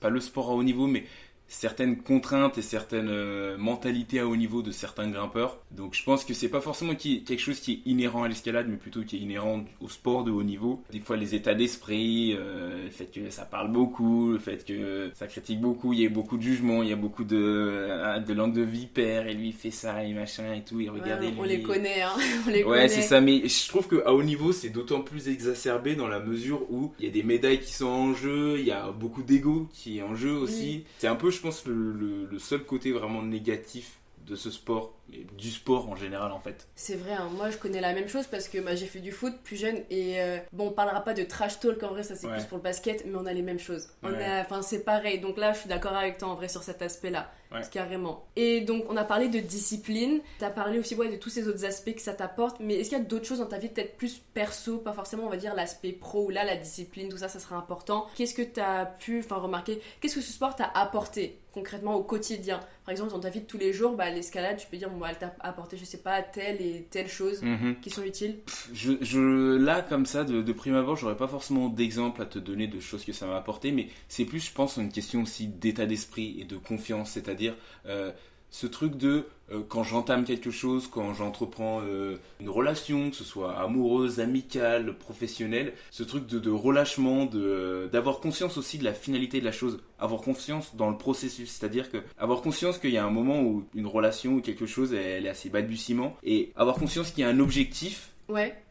pas 0.00 0.10
le 0.10 0.18
sport 0.18 0.50
à 0.50 0.54
haut 0.54 0.64
niveau, 0.64 0.88
mais 0.88 1.04
certaines 1.52 1.98
contraintes 1.98 2.56
et 2.56 2.62
certaines 2.62 3.10
euh, 3.10 3.58
mentalités 3.58 4.18
à 4.20 4.26
haut 4.26 4.36
niveau 4.36 4.62
de 4.62 4.70
certains 4.72 5.08
grimpeurs. 5.08 5.58
Donc 5.70 5.94
je 5.94 6.02
pense 6.02 6.24
que 6.24 6.32
c'est 6.32 6.48
pas 6.48 6.62
forcément 6.62 6.94
quelque 6.94 7.38
chose 7.38 7.60
qui 7.60 7.72
est 7.72 7.90
inhérent 7.90 8.22
à 8.22 8.28
l'escalade, 8.28 8.66
mais 8.68 8.76
plutôt 8.76 9.02
qui 9.02 9.16
est 9.16 9.20
inhérent 9.20 9.62
au 9.80 9.88
sport 9.88 10.24
de 10.24 10.30
haut 10.30 10.42
niveau. 10.42 10.82
Des 10.90 11.00
fois 11.00 11.16
les 11.16 11.34
états 11.34 11.54
d'esprit, 11.54 12.34
euh, 12.38 12.84
le 12.84 12.90
fait 12.90 13.06
que 13.06 13.30
ça 13.30 13.44
parle 13.44 13.70
beaucoup, 13.70 14.32
le 14.32 14.38
fait 14.38 14.64
que 14.64 15.10
ça 15.14 15.26
critique 15.26 15.60
beaucoup, 15.60 15.92
il 15.92 16.00
y 16.00 16.06
a 16.06 16.08
beaucoup 16.08 16.38
de 16.38 16.42
jugements, 16.42 16.82
il 16.82 16.88
y 16.88 16.92
a 16.92 16.96
beaucoup 16.96 17.24
de, 17.24 17.36
euh, 17.36 18.18
de 18.18 18.32
langue 18.32 18.54
de 18.54 18.62
vipère, 18.62 19.26
et 19.26 19.34
lui 19.34 19.48
il 19.48 19.54
fait 19.54 19.70
ça 19.70 20.02
et 20.02 20.14
machin 20.14 20.54
et 20.54 20.62
tout, 20.62 20.80
et 20.80 20.88
regardez 20.88 21.28
On 21.38 21.44
les 21.44 21.62
connaît, 21.62 22.00
hein. 22.00 22.14
on 22.46 22.50
les 22.50 22.64
ouais, 22.64 22.88
c'est 22.88 23.02
ça, 23.02 23.20
mais 23.20 23.46
je 23.46 23.68
trouve 23.68 23.88
qu'à 23.88 24.10
haut 24.10 24.22
niveau 24.22 24.52
c'est 24.52 24.70
d'autant 24.70 25.02
plus 25.02 25.28
exacerbé 25.28 25.96
dans 25.96 26.08
la 26.08 26.20
mesure 26.20 26.62
où 26.70 26.92
il 26.98 27.04
y 27.04 27.08
a 27.08 27.12
des 27.12 27.22
médailles 27.22 27.60
qui 27.60 27.72
sont 27.72 27.86
en 27.86 28.14
jeu, 28.14 28.56
il 28.58 28.64
y 28.64 28.72
a 28.72 28.90
beaucoup 28.90 29.22
d'ego 29.22 29.68
qui 29.74 29.98
est 29.98 30.02
en 30.02 30.14
jeu 30.14 30.32
aussi. 30.32 30.84
C'est 30.98 31.08
un 31.08 31.14
peu, 31.14 31.30
je 31.30 31.41
pense, 31.42 31.66
le, 31.66 31.92
le, 32.24 32.38
seul 32.38 32.64
côté 32.64 32.92
vraiment 32.92 33.22
négatif 33.22 33.98
de 34.26 34.36
ce 34.36 34.50
sport 34.50 34.94
du 35.36 35.50
sport 35.50 35.88
en 35.88 35.96
général 35.96 36.30
en 36.30 36.38
fait. 36.38 36.68
C'est 36.76 36.94
vrai, 36.94 37.12
hein. 37.12 37.28
moi 37.36 37.50
je 37.50 37.58
connais 37.58 37.80
la 37.80 37.92
même 37.92 38.08
chose 38.08 38.26
parce 38.28 38.48
que 38.48 38.58
bah, 38.58 38.76
j'ai 38.76 38.86
fait 38.86 39.00
du 39.00 39.10
foot 39.10 39.34
plus 39.42 39.56
jeune 39.56 39.82
et 39.90 40.20
euh, 40.20 40.38
bon 40.52 40.68
on 40.68 40.70
parlera 40.70 41.00
pas 41.00 41.12
de 41.12 41.24
trash 41.24 41.58
talk 41.58 41.82
en 41.82 41.88
vrai 41.88 42.04
ça 42.04 42.14
c'est 42.14 42.28
plus 42.28 42.44
pour 42.44 42.58
le 42.58 42.62
basket 42.62 43.04
mais 43.04 43.16
on 43.16 43.26
a 43.26 43.32
les 43.32 43.42
mêmes 43.42 43.58
choses. 43.58 43.88
Enfin 44.02 44.62
c'est 44.62 44.84
pareil 44.84 45.20
donc 45.20 45.38
là 45.38 45.52
je 45.52 45.60
suis 45.60 45.68
d'accord 45.68 45.94
avec 45.94 46.18
toi 46.18 46.28
en 46.28 46.34
vrai 46.36 46.48
sur 46.48 46.62
cet 46.62 46.82
aspect 46.82 47.10
là. 47.10 47.32
Carrément. 47.70 48.26
Et 48.36 48.60
donc 48.60 48.84
on 48.88 48.96
a 48.96 49.04
parlé 49.04 49.28
de 49.28 49.40
discipline, 49.40 50.20
tu 50.38 50.44
as 50.44 50.50
parlé 50.50 50.78
aussi 50.78 50.94
ouais, 50.94 51.10
de 51.10 51.16
tous 51.16 51.30
ces 51.30 51.48
autres 51.48 51.64
aspects 51.64 51.94
que 51.94 52.02
ça 52.02 52.14
t'apporte 52.14 52.58
mais 52.60 52.74
est-ce 52.74 52.90
qu'il 52.90 52.98
y 52.98 53.00
a 53.00 53.04
d'autres 53.04 53.26
choses 53.26 53.38
dans 53.40 53.46
ta 53.46 53.58
vie 53.58 53.68
peut-être 53.68 53.96
plus 53.96 54.20
perso, 54.34 54.78
pas 54.78 54.92
forcément 54.92 55.24
on 55.24 55.30
va 55.30 55.36
dire 55.36 55.54
l'aspect 55.54 55.92
pro 55.92 56.26
ou 56.26 56.30
là 56.30 56.44
la 56.44 56.56
discipline 56.56 57.08
tout 57.08 57.18
ça 57.18 57.28
ça 57.28 57.40
sera 57.40 57.56
important. 57.56 58.06
Qu'est-ce 58.16 58.34
que 58.34 58.42
tu 58.42 58.60
as 58.60 58.86
pu 58.86 59.20
enfin 59.20 59.36
remarquer? 59.36 59.80
Qu'est-ce 60.00 60.16
que 60.16 60.20
ce 60.20 60.32
sport 60.32 60.56
t'a 60.56 60.70
apporté 60.74 61.38
concrètement 61.52 61.94
au 61.94 62.02
quotidien? 62.02 62.60
Par 62.84 62.92
exemple 62.92 63.10
dans 63.10 63.20
ta 63.20 63.30
vie 63.30 63.40
de 63.40 63.46
tous 63.46 63.58
les 63.58 63.72
jours 63.72 63.96
bah, 63.96 64.10
l'escalade 64.10 64.56
tu 64.56 64.66
peux 64.66 64.76
dire 64.76 64.90
elle 65.08 65.18
t'a 65.18 65.34
apporté, 65.40 65.76
je 65.76 65.84
sais 65.84 65.98
pas, 65.98 66.22
telle 66.22 66.60
et 66.60 66.86
telle 66.90 67.08
chose 67.08 67.42
mhm. 67.42 67.76
qui 67.80 67.90
sont 67.90 68.02
utiles 68.02 68.36
je, 68.72 68.92
je, 69.00 69.56
Là, 69.56 69.82
comme 69.82 70.06
ça, 70.06 70.24
de, 70.24 70.42
de 70.42 70.52
prime 70.52 70.74
abord, 70.74 70.96
j'aurais 70.96 71.16
pas 71.16 71.28
forcément 71.28 71.68
d'exemple 71.68 72.22
à 72.22 72.26
te 72.26 72.38
donner 72.38 72.66
de 72.66 72.80
choses 72.80 73.04
que 73.04 73.12
ça 73.12 73.26
m'a 73.26 73.36
apporté, 73.36 73.72
mais 73.72 73.88
c'est 74.08 74.24
plus, 74.24 74.46
je 74.46 74.52
pense, 74.52 74.76
une 74.76 74.90
question 74.90 75.22
aussi 75.22 75.46
d'état 75.46 75.86
d'esprit 75.86 76.40
et 76.40 76.44
de 76.44 76.56
confiance, 76.56 77.10
c'est-à-dire 77.10 77.41
euh, 77.86 78.12
ce 78.50 78.66
truc 78.66 78.96
de 78.96 79.24
euh, 79.50 79.62
quand 79.66 79.82
j'entame 79.82 80.24
quelque 80.24 80.50
chose, 80.50 80.88
quand 80.88 81.14
j'entreprends 81.14 81.80
euh, 81.82 82.16
une 82.40 82.50
relation, 82.50 83.10
que 83.10 83.16
ce 83.16 83.24
soit 83.24 83.58
amoureuse, 83.58 84.20
amicale, 84.20 84.96
professionnelle, 84.96 85.72
ce 85.90 86.02
truc 86.02 86.26
de, 86.26 86.50
relâchement, 86.50 87.24
de 87.24 87.88
d'avoir 87.92 88.20
conscience 88.20 88.56
aussi 88.58 88.78
de 88.78 88.84
la 88.84 88.94
finalité 88.94 89.40
de 89.40 89.44
la 89.44 89.52
chose, 89.52 89.80
avoir 89.98 90.20
confiance 90.20 90.76
dans 90.76 90.90
le 90.90 90.98
processus, 90.98 91.50
c'est-à-dire 91.50 91.90
que 91.90 91.98
avoir 92.18 92.42
conscience 92.42 92.78
qu'il 92.78 92.90
y 92.90 92.98
a 92.98 93.04
un 93.04 93.10
moment 93.10 93.42
où 93.42 93.64
une 93.74 93.86
relation 93.86 94.34
ou 94.34 94.40
quelque 94.40 94.66
chose 94.66 94.92
elle 94.92 95.26
est 95.26 95.30
assez 95.30 95.48
balbutiement 95.48 96.16
et 96.22 96.52
avoir 96.56 96.76
conscience 96.76 97.10
qu'il 97.10 97.22
y 97.22 97.26
a 97.26 97.28
un 97.28 97.40
objectif 97.40 98.10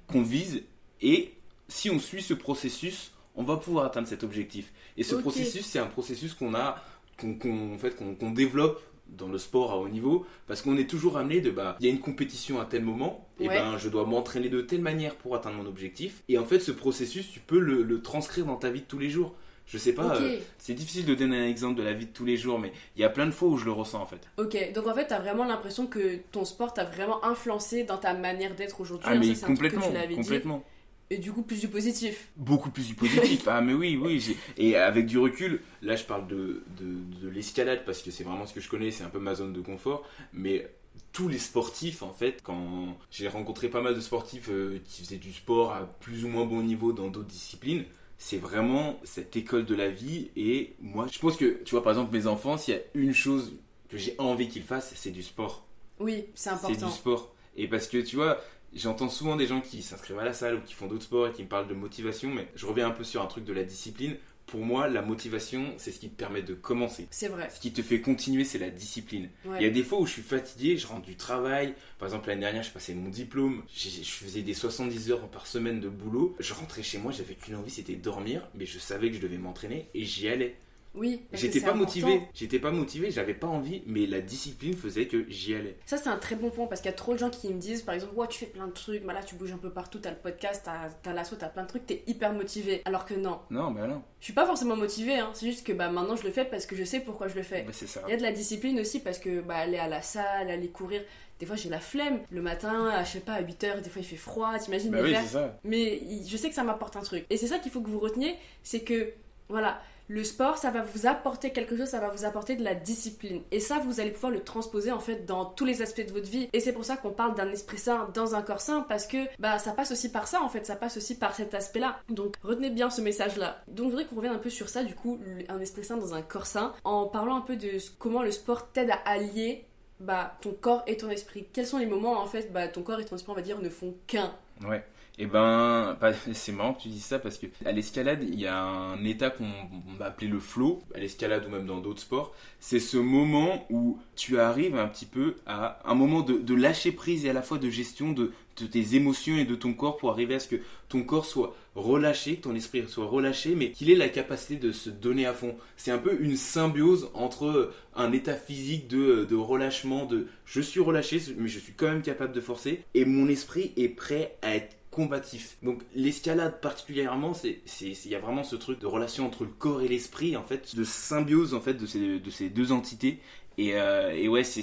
qu'on 0.07 0.21
vise 0.21 0.63
et 1.01 1.33
si 1.67 1.89
on 1.89 1.99
suit 1.99 2.21
ce 2.21 2.33
processus, 2.33 3.11
on 3.35 3.43
va 3.43 3.57
pouvoir 3.57 3.85
atteindre 3.85 4.07
cet 4.07 4.23
objectif. 4.23 4.71
Et 4.97 5.03
ce 5.03 5.15
processus, 5.15 5.65
c'est 5.65 5.79
un 5.79 5.87
processus 5.87 6.33
qu'on 6.33 6.53
a, 6.53 6.83
qu'on 7.21 7.77
fait, 7.77 7.95
qu'on 7.95 8.31
développe 8.31 8.81
dans 9.11 9.27
le 9.27 9.37
sport 9.37 9.71
à 9.71 9.77
haut 9.77 9.89
niveau 9.89 10.25
parce 10.47 10.61
qu'on 10.61 10.77
est 10.77 10.89
toujours 10.89 11.17
amené 11.17 11.41
de 11.41 11.51
bah 11.51 11.75
il 11.79 11.85
y 11.85 11.89
a 11.89 11.91
une 11.91 11.99
compétition 11.99 12.59
à 12.59 12.65
tel 12.65 12.83
moment 12.83 13.27
et 13.39 13.47
ben 13.47 13.77
je 13.77 13.89
dois 13.89 14.05
m'entraîner 14.05 14.49
de 14.49 14.61
telle 14.61 14.81
manière 14.81 15.15
pour 15.15 15.35
atteindre 15.35 15.57
mon 15.57 15.65
objectif 15.65 16.23
et 16.29 16.37
en 16.37 16.45
fait 16.45 16.59
ce 16.59 16.71
processus 16.71 17.29
tu 17.29 17.39
peux 17.39 17.59
le, 17.59 18.01
transcrire 18.01 18.45
dans 18.45 18.55
ta 18.55 18.69
vie 18.69 18.81
de 18.81 18.85
tous 18.85 18.99
les 18.99 19.09
jours 19.09 19.35
je 19.67 19.77
sais 19.77 19.93
pas, 19.93 20.17
euh, 20.17 20.37
c'est 20.57 20.73
difficile 20.73 21.05
de 21.05 21.15
donner 21.15 21.37
un 21.37 21.47
exemple 21.47 21.75
de 21.75 21.83
la 21.83 21.93
vie 21.93 22.05
de 22.07 22.11
tous 22.11 22.25
les 22.25 22.35
jours, 22.35 22.59
mais 22.59 22.73
il 22.97 23.01
y 23.01 23.05
a 23.05 23.09
plein 23.09 23.25
de 23.25 23.31
fois 23.31 23.47
où 23.47 23.57
je 23.57 23.63
le 23.63 23.71
ressens 23.71 24.01
en 24.01 24.05
fait. 24.05 24.19
Ok, 24.37 24.57
donc 24.73 24.85
en 24.85 24.93
fait, 24.93 25.07
tu 25.07 25.13
as 25.13 25.19
vraiment 25.19 25.45
l'impression 25.45 25.87
que 25.87 26.17
ton 26.33 26.43
sport 26.43 26.73
t'a 26.73 26.83
vraiment 26.83 27.23
influencé 27.23 27.83
dans 27.83 27.97
ta 27.97 28.13
manière 28.13 28.53
d'être 28.55 28.81
aujourd'hui. 28.81 29.07
Ah, 29.09 29.15
mais 29.15 29.33
complètement, 29.33 29.87
complètement. 30.15 30.65
Et 31.11 31.17
du 31.17 31.33
coup, 31.33 31.41
plus 31.41 31.59
du 31.59 31.67
positif. 31.67 32.29
Beaucoup 32.37 32.69
plus 32.69 32.87
du 32.87 32.95
positif. 32.95 33.45
ah, 33.47 33.59
mais 33.59 33.73
oui, 33.73 33.99
oui. 34.01 34.37
Et 34.57 34.77
avec 34.77 35.07
du 35.07 35.19
recul, 35.19 35.59
là, 35.81 35.97
je 35.97 36.05
parle 36.05 36.25
de, 36.25 36.63
de, 36.79 37.27
l'escalade 37.27 37.83
parce 37.85 38.01
que 38.01 38.11
c'est 38.11 38.23
vraiment 38.23 38.47
ce 38.47 38.53
que 38.53 38.61
je 38.61 38.69
connais, 38.69 38.91
c'est 38.91 39.03
un 39.03 39.09
peu 39.09 39.19
ma 39.19 39.35
zone 39.35 39.51
de 39.51 39.59
confort. 39.59 40.07
Mais 40.31 40.71
tous 41.11 41.27
les 41.27 41.37
sportifs, 41.37 42.01
en 42.01 42.13
fait, 42.13 42.39
quand 42.41 42.97
j'ai 43.11 43.27
rencontré 43.27 43.67
pas 43.67 43.81
mal 43.81 43.93
de 43.93 43.99
sportifs 43.99 44.47
euh, 44.49 44.79
qui 44.85 45.03
faisaient 45.03 45.17
du 45.17 45.33
sport 45.33 45.73
à 45.73 45.85
plus 45.85 46.23
ou 46.23 46.29
moins 46.29 46.45
bon 46.45 46.63
niveau 46.63 46.93
dans 46.93 47.09
d'autres 47.09 47.27
disciplines, 47.27 47.83
c'est 48.17 48.37
vraiment 48.37 48.97
cette 49.03 49.35
école 49.35 49.65
de 49.65 49.75
la 49.75 49.89
vie. 49.89 50.31
Et 50.37 50.75
moi, 50.79 51.07
je 51.11 51.19
pense 51.19 51.35
que, 51.35 51.61
tu 51.65 51.71
vois, 51.71 51.83
par 51.83 51.91
exemple, 51.91 52.15
mes 52.15 52.25
enfants, 52.25 52.57
s'il 52.57 52.75
y 52.75 52.77
a 52.77 52.81
une 52.93 53.13
chose 53.13 53.51
que 53.89 53.97
j'ai 53.97 54.15
envie 54.17 54.47
qu'ils 54.47 54.63
fassent, 54.63 54.93
c'est 54.95 55.11
du 55.11 55.23
sport. 55.23 55.65
Oui, 55.99 56.27
c'est 56.35 56.51
important. 56.51 56.73
C'est 56.73 56.85
du 56.85 56.91
sport. 56.91 57.35
Et 57.57 57.67
parce 57.67 57.89
que, 57.89 57.97
tu 57.97 58.15
vois, 58.15 58.41
J'entends 58.73 59.09
souvent 59.09 59.35
des 59.35 59.47
gens 59.47 59.59
qui 59.59 59.81
s'inscrivent 59.81 60.19
à 60.19 60.25
la 60.25 60.33
salle 60.33 60.55
ou 60.55 60.61
qui 60.61 60.73
font 60.73 60.87
d'autres 60.87 61.03
sports 61.03 61.27
et 61.27 61.31
qui 61.31 61.43
me 61.43 61.47
parlent 61.47 61.67
de 61.67 61.73
motivation, 61.73 62.29
mais 62.29 62.47
je 62.55 62.65
reviens 62.65 62.87
un 62.87 62.91
peu 62.91 63.03
sur 63.03 63.21
un 63.21 63.25
truc 63.27 63.43
de 63.43 63.53
la 63.53 63.63
discipline. 63.63 64.15
Pour 64.47 64.65
moi, 64.65 64.89
la 64.89 65.01
motivation, 65.01 65.73
c'est 65.77 65.91
ce 65.91 65.99
qui 65.99 66.09
te 66.09 66.15
permet 66.15 66.41
de 66.41 66.53
commencer. 66.53 67.07
C'est 67.09 67.29
vrai. 67.29 67.49
Ce 67.49 67.59
qui 67.59 67.71
te 67.71 67.81
fait 67.81 68.01
continuer, 68.01 68.43
c'est 68.43 68.59
la 68.59 68.69
discipline. 68.69 69.29
Il 69.45 69.61
y 69.61 69.65
a 69.65 69.69
des 69.69 69.83
fois 69.83 69.99
où 69.99 70.05
je 70.05 70.11
suis 70.11 70.21
fatigué, 70.21 70.75
je 70.77 70.87
rentre 70.87 71.05
du 71.05 71.15
travail. 71.15 71.73
Par 71.99 72.07
exemple, 72.07 72.27
l'année 72.27 72.41
dernière, 72.41 72.63
je 72.63 72.71
passais 72.71 72.93
mon 72.93 73.09
diplôme. 73.09 73.63
Je 73.73 74.01
faisais 74.03 74.41
des 74.41 74.53
70 74.53 75.11
heures 75.11 75.27
par 75.29 75.47
semaine 75.47 75.79
de 75.79 75.87
boulot. 75.87 76.35
Je 76.39 76.53
rentrais 76.53 76.83
chez 76.83 76.97
moi, 76.97 77.13
j'avais 77.13 77.35
qu'une 77.35 77.55
envie, 77.55 77.71
c'était 77.71 77.95
dormir. 77.95 78.45
Mais 78.55 78.65
je 78.65 78.77
savais 78.77 79.09
que 79.09 79.15
je 79.15 79.21
devais 79.21 79.37
m'entraîner 79.37 79.87
et 79.93 80.03
j'y 80.03 80.27
allais. 80.27 80.57
Oui. 80.93 81.21
J'étais 81.33 81.61
pas 81.61 81.73
motivé. 81.73 82.21
J'étais 82.33 82.59
pas 82.59 82.71
motivé, 82.71 83.11
j'avais 83.11 83.33
pas 83.33 83.47
envie, 83.47 83.83
mais 83.85 84.05
la 84.05 84.21
discipline 84.21 84.75
faisait 84.75 85.07
que 85.07 85.25
j'y 85.29 85.55
allais. 85.55 85.77
Ça, 85.85 85.97
c'est 85.97 86.09
un 86.09 86.17
très 86.17 86.35
bon 86.35 86.49
point 86.49 86.67
parce 86.67 86.81
qu'il 86.81 86.89
y 86.89 86.93
a 86.93 86.97
trop 86.97 87.13
de 87.13 87.19
gens 87.19 87.29
qui 87.29 87.49
me 87.49 87.59
disent, 87.59 87.81
par 87.81 87.95
exemple, 87.95 88.15
ouais, 88.15 88.27
tu 88.27 88.39
fais 88.39 88.45
plein 88.45 88.67
de 88.67 88.73
trucs, 88.73 89.03
bah 89.03 89.13
là, 89.13 89.23
tu 89.23 89.35
bouges 89.35 89.53
un 89.53 89.57
peu 89.57 89.69
partout, 89.69 89.99
t'as 89.99 90.11
le 90.11 90.17
podcast, 90.17 90.67
t'as 91.01 91.13
l'assaut, 91.13 91.35
t'as 91.37 91.49
plein 91.49 91.63
de 91.63 91.67
trucs, 91.67 91.85
t'es 91.85 92.03
hyper 92.07 92.33
motivé. 92.33 92.81
Alors 92.85 93.05
que 93.05 93.13
non. 93.13 93.39
Non, 93.49 93.71
bah 93.71 93.87
non. 93.87 94.01
Je 94.19 94.25
suis 94.25 94.33
pas 94.33 94.45
forcément 94.45 94.75
motivé, 94.75 95.17
hein. 95.17 95.31
c'est 95.33 95.47
juste 95.47 95.65
que 95.65 95.73
bah 95.73 95.89
maintenant 95.89 96.15
je 96.15 96.23
le 96.23 96.31
fais 96.31 96.45
parce 96.45 96.67
que 96.67 96.75
je 96.75 96.83
sais 96.83 96.99
pourquoi 96.99 97.27
je 97.27 97.35
le 97.35 97.43
fais. 97.43 97.63
Bah, 97.63 97.71
c'est 97.73 97.87
ça. 97.87 98.01
Il 98.07 98.11
y 98.11 98.13
a 98.13 98.17
de 98.17 98.21
la 98.21 98.31
discipline 98.31 98.79
aussi 98.79 98.99
parce 98.99 99.17
que 99.17 99.41
bah 99.41 99.55
aller 99.55 99.77
à 99.77 99.87
la 99.87 100.03
salle, 100.03 100.51
aller 100.51 100.69
courir, 100.69 101.01
des 101.39 101.47
fois 101.47 101.55
j'ai 101.55 101.69
la 101.69 101.79
flemme. 101.79 102.19
Le 102.29 102.41
matin, 102.41 102.87
à, 102.89 103.03
je 103.03 103.13
sais 103.13 103.19
pas, 103.19 103.33
à 103.33 103.41
8h, 103.41 103.81
des 103.81 103.89
fois 103.89 104.01
il 104.01 104.05
fait 104.05 104.15
froid, 104.15 104.59
t'imagines 104.59 104.91
bah 104.91 104.99
oui, 105.01 105.15
ça. 105.25 105.57
Mais 105.63 106.01
je 106.27 106.37
sais 106.37 106.49
que 106.49 106.55
ça 106.55 106.63
m'apporte 106.63 106.95
un 106.97 107.01
truc. 107.01 107.25
Et 107.31 107.37
c'est 107.37 107.47
ça 107.47 107.57
qu'il 107.57 107.71
faut 107.71 107.81
que 107.81 107.89
vous 107.89 107.99
reteniez, 107.99 108.35
c'est 108.61 108.81
que, 108.81 109.13
voilà, 109.49 109.81
le 110.11 110.25
sport, 110.25 110.57
ça 110.57 110.71
va 110.71 110.81
vous 110.81 111.07
apporter 111.07 111.51
quelque 111.51 111.77
chose, 111.77 111.87
ça 111.87 112.01
va 112.01 112.09
vous 112.09 112.25
apporter 112.25 112.57
de 112.57 112.63
la 112.63 112.75
discipline. 112.75 113.41
Et 113.51 113.61
ça, 113.61 113.79
vous 113.79 114.01
allez 114.01 114.11
pouvoir 114.11 114.31
le 114.33 114.43
transposer 114.43 114.91
en 114.91 114.99
fait 114.99 115.25
dans 115.25 115.45
tous 115.45 115.63
les 115.63 115.81
aspects 115.81 116.05
de 116.05 116.11
votre 116.11 116.29
vie. 116.29 116.49
Et 116.51 116.59
c'est 116.59 116.73
pour 116.73 116.83
ça 116.83 116.97
qu'on 116.97 117.11
parle 117.11 117.33
d'un 117.33 117.49
esprit 117.49 117.77
sain 117.77 118.09
dans 118.13 118.35
un 118.35 118.41
corps 118.41 118.59
sain, 118.59 118.85
parce 118.89 119.07
que 119.07 119.17
bah 119.39 119.57
ça 119.57 119.71
passe 119.71 119.91
aussi 119.91 120.11
par 120.11 120.27
ça 120.27 120.41
en 120.41 120.49
fait, 120.49 120.65
ça 120.65 120.75
passe 120.75 120.97
aussi 120.97 121.15
par 121.15 121.33
cet 121.33 121.53
aspect-là. 121.53 121.99
Donc 122.09 122.35
retenez 122.43 122.69
bien 122.69 122.89
ce 122.89 122.99
message-là. 122.99 123.63
Donc 123.69 123.85
je 123.85 123.91
voudrais 123.91 124.05
qu'on 124.05 124.17
revienne 124.17 124.33
un 124.33 124.39
peu 124.39 124.49
sur 124.49 124.67
ça, 124.67 124.83
du 124.83 124.95
coup, 124.95 125.17
un 125.47 125.59
esprit 125.61 125.85
sain 125.85 125.95
dans 125.95 126.13
un 126.13 126.21
corps 126.21 126.45
sain, 126.45 126.73
en 126.83 127.05
parlant 127.05 127.37
un 127.37 127.41
peu 127.41 127.55
de 127.55 127.77
comment 127.97 128.21
le 128.21 128.31
sport 128.31 128.69
t'aide 128.71 128.91
à 128.91 128.99
allier 129.05 129.65
bah, 130.01 130.37
ton 130.41 130.51
corps 130.51 130.83
et 130.87 130.97
ton 130.97 131.09
esprit. 131.09 131.47
Quels 131.53 131.67
sont 131.67 131.77
les 131.77 131.85
moments 131.85 132.19
en 132.19 132.27
fait, 132.27 132.51
bah, 132.51 132.67
ton 132.67 132.81
corps 132.81 132.99
et 132.99 133.05
ton 133.05 133.15
esprit, 133.15 133.31
on 133.31 133.35
va 133.35 133.41
dire, 133.41 133.61
ne 133.61 133.69
font 133.69 133.95
qu'un? 134.07 134.33
Ouais. 134.67 134.83
Et 135.21 135.25
eh 135.25 135.27
ben, 135.27 135.95
c'est 136.33 136.51
marrant 136.51 136.73
que 136.73 136.81
tu 136.81 136.89
dises 136.89 137.05
ça 137.05 137.19
parce 137.19 137.37
que 137.37 137.45
à 137.63 137.71
l'escalade, 137.71 138.23
il 138.27 138.39
y 138.39 138.47
a 138.47 138.59
un 138.59 139.03
état 139.05 139.29
qu'on 139.29 139.51
va 139.99 140.05
appeler 140.05 140.27
le 140.27 140.39
flow, 140.39 140.81
à 140.95 140.99
l'escalade 140.99 141.45
ou 141.45 141.51
même 141.51 141.67
dans 141.67 141.77
d'autres 141.77 142.01
sports. 142.01 142.33
C'est 142.59 142.79
ce 142.79 142.97
moment 142.97 143.67
où 143.69 143.99
tu 144.15 144.39
arrives 144.39 144.75
un 144.75 144.87
petit 144.87 145.05
peu 145.05 145.35
à 145.45 145.79
un 145.85 145.93
moment 145.93 146.21
de, 146.21 146.55
lâcher 146.55 146.91
prise 146.91 147.23
et 147.23 147.29
à 147.29 147.33
la 147.33 147.43
fois 147.43 147.59
de 147.59 147.69
gestion 147.69 148.13
de, 148.13 148.31
tes 148.55 148.95
émotions 148.95 149.37
et 149.37 149.45
de 149.45 149.53
ton 149.53 149.73
corps 149.73 149.97
pour 149.97 150.09
arriver 150.09 150.33
à 150.33 150.39
ce 150.39 150.47
que 150.47 150.55
ton 150.89 151.03
corps 151.03 151.25
soit 151.25 151.55
relâché, 151.75 152.37
que 152.37 152.41
ton 152.41 152.55
esprit 152.55 152.83
soit 152.87 153.05
relâché, 153.05 153.53
mais 153.53 153.69
qu'il 153.69 153.91
ait 153.91 153.95
la 153.95 154.09
capacité 154.09 154.55
de 154.55 154.71
se 154.71 154.89
donner 154.89 155.27
à 155.27 155.35
fond. 155.35 155.55
C'est 155.77 155.91
un 155.91 155.99
peu 155.99 156.19
une 156.19 156.35
symbiose 156.35 157.11
entre 157.13 157.71
un 157.95 158.11
état 158.11 158.33
physique 158.33 158.87
de, 158.87 159.25
de 159.25 159.35
relâchement, 159.35 160.05
de 160.05 160.25
je 160.45 160.61
suis 160.61 160.79
relâché, 160.79 161.21
mais 161.37 161.47
je 161.47 161.59
suis 161.59 161.73
quand 161.73 161.89
même 161.89 162.01
capable 162.01 162.33
de 162.33 162.41
forcer, 162.41 162.83
et 162.95 163.05
mon 163.05 163.27
esprit 163.27 163.71
est 163.77 163.89
prêt 163.89 164.35
à 164.41 164.55
être 164.55 164.80
combatif. 164.91 165.57
Donc 165.63 165.81
l'escalade 165.95 166.59
particulièrement, 166.61 167.33
c'est 167.33 167.61
il 167.81 168.11
y 168.11 168.15
a 168.15 168.19
vraiment 168.19 168.43
ce 168.43 168.55
truc 168.55 168.79
de 168.79 168.85
relation 168.87 169.25
entre 169.25 169.45
le 169.45 169.49
corps 169.49 169.81
et 169.81 169.87
l'esprit 169.87 170.35
en 170.37 170.43
fait, 170.43 170.75
de 170.75 170.83
symbiose 170.83 171.53
en 171.53 171.61
fait 171.61 171.75
de 171.75 171.85
ces, 171.85 172.19
de 172.19 172.29
ces 172.29 172.49
deux 172.49 172.71
entités. 172.71 173.19
Et, 173.57 173.75
euh, 173.75 174.11
et 174.11 174.27
ouais, 174.27 174.43
c'est 174.43 174.61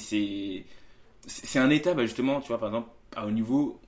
c'est 1.27 1.59
un 1.59 1.71
état 1.71 1.95
bah, 1.95 2.05
justement, 2.05 2.41
tu 2.41 2.49
vois 2.49 2.59
par 2.59 2.69
exemple 2.69 2.91
à 3.17 3.27
haut 3.27 3.31
niveau, 3.31 3.81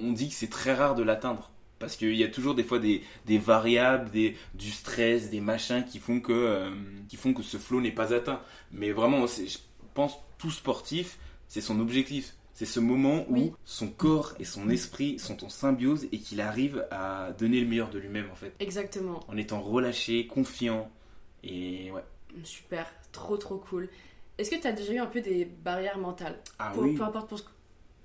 on 0.00 0.12
dit 0.12 0.28
que 0.28 0.34
c'est 0.34 0.50
très 0.50 0.72
rare 0.72 0.94
de 0.94 1.02
l'atteindre 1.02 1.50
parce 1.78 1.96
qu'il 1.96 2.14
y 2.14 2.22
a 2.22 2.28
toujours 2.28 2.54
des 2.54 2.62
fois 2.62 2.78
des, 2.78 3.02
des, 3.26 3.38
variables, 3.38 4.08
des, 4.12 4.36
du 4.54 4.70
stress, 4.70 5.30
des 5.30 5.40
machins 5.40 5.84
qui 5.84 5.98
font 5.98 6.20
que, 6.20 6.32
euh, 6.32 6.70
qui 7.08 7.16
font 7.16 7.34
que 7.34 7.42
ce 7.42 7.56
flow 7.56 7.80
n'est 7.80 7.90
pas 7.90 8.14
atteint. 8.14 8.40
Mais 8.70 8.92
vraiment, 8.92 9.26
je 9.26 9.58
pense 9.92 10.16
tout 10.38 10.52
sportif, 10.52 11.18
c'est 11.48 11.60
son 11.60 11.80
objectif. 11.80 12.34
C'est 12.62 12.74
ce 12.74 12.78
moment 12.78 13.26
où 13.28 13.56
son 13.64 13.88
corps 13.88 14.34
et 14.38 14.44
son 14.44 14.70
esprit 14.70 15.18
sont 15.18 15.42
en 15.42 15.48
symbiose 15.48 16.06
et 16.12 16.18
qu'il 16.18 16.40
arrive 16.40 16.86
à 16.92 17.32
donner 17.32 17.60
le 17.60 17.66
meilleur 17.66 17.90
de 17.90 17.98
lui-même 17.98 18.30
en 18.30 18.36
fait. 18.36 18.54
Exactement. 18.60 19.18
En 19.26 19.36
étant 19.36 19.60
relâché, 19.60 20.28
confiant 20.28 20.88
et 21.42 21.90
ouais. 21.90 22.04
Super, 22.44 22.86
trop 23.10 23.36
trop 23.36 23.56
cool. 23.56 23.88
Est-ce 24.38 24.48
que 24.48 24.60
tu 24.60 24.68
as 24.68 24.72
déjà 24.72 24.92
eu 24.92 24.98
un 24.98 25.06
peu 25.06 25.20
des 25.20 25.44
barrières 25.44 25.98
mentales? 25.98 26.38
Ah, 26.60 26.72
oui. 26.76 26.94
Peu 26.94 27.02
importe 27.02 27.30
pour, 27.30 27.40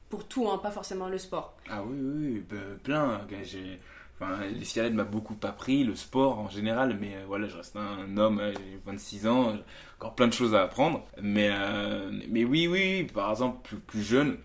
pour 0.09 0.27
tout, 0.27 0.49
hein, 0.49 0.57
pas 0.57 0.71
forcément 0.71 1.07
le 1.07 1.19
sport. 1.19 1.55
Ah 1.69 1.83
oui, 1.83 2.43
oui, 2.49 2.57
plein. 2.81 3.27
J'ai 3.43 3.79
Enfin, 4.19 4.47
l'escalade 4.47 4.93
m'a 4.95 5.03
beaucoup 5.03 5.37
appris, 5.43 5.83
le 5.83 5.95
sport 5.95 6.39
en 6.39 6.49
général, 6.49 6.97
mais 6.99 7.15
euh, 7.15 7.25
voilà, 7.27 7.47
je 7.47 7.55
reste 7.55 7.75
un, 7.75 8.17
homme, 8.17 8.39
euh, 8.39 8.51
j'ai 8.51 8.79
26 8.83 9.27
ans, 9.27 9.55
encore 9.99 10.15
plein 10.15 10.27
de 10.27 10.33
choses 10.33 10.55
à 10.55 10.63
apprendre. 10.63 11.05
Mais, 11.21 11.49
euh, 11.51 12.09
mais 12.27 12.43
oui, 12.43 12.67
oui, 12.67 13.03
par 13.03 13.29
exemple, 13.29 13.59
plus, 13.61 13.77
plus 13.77 14.01
jeune, 14.01 14.37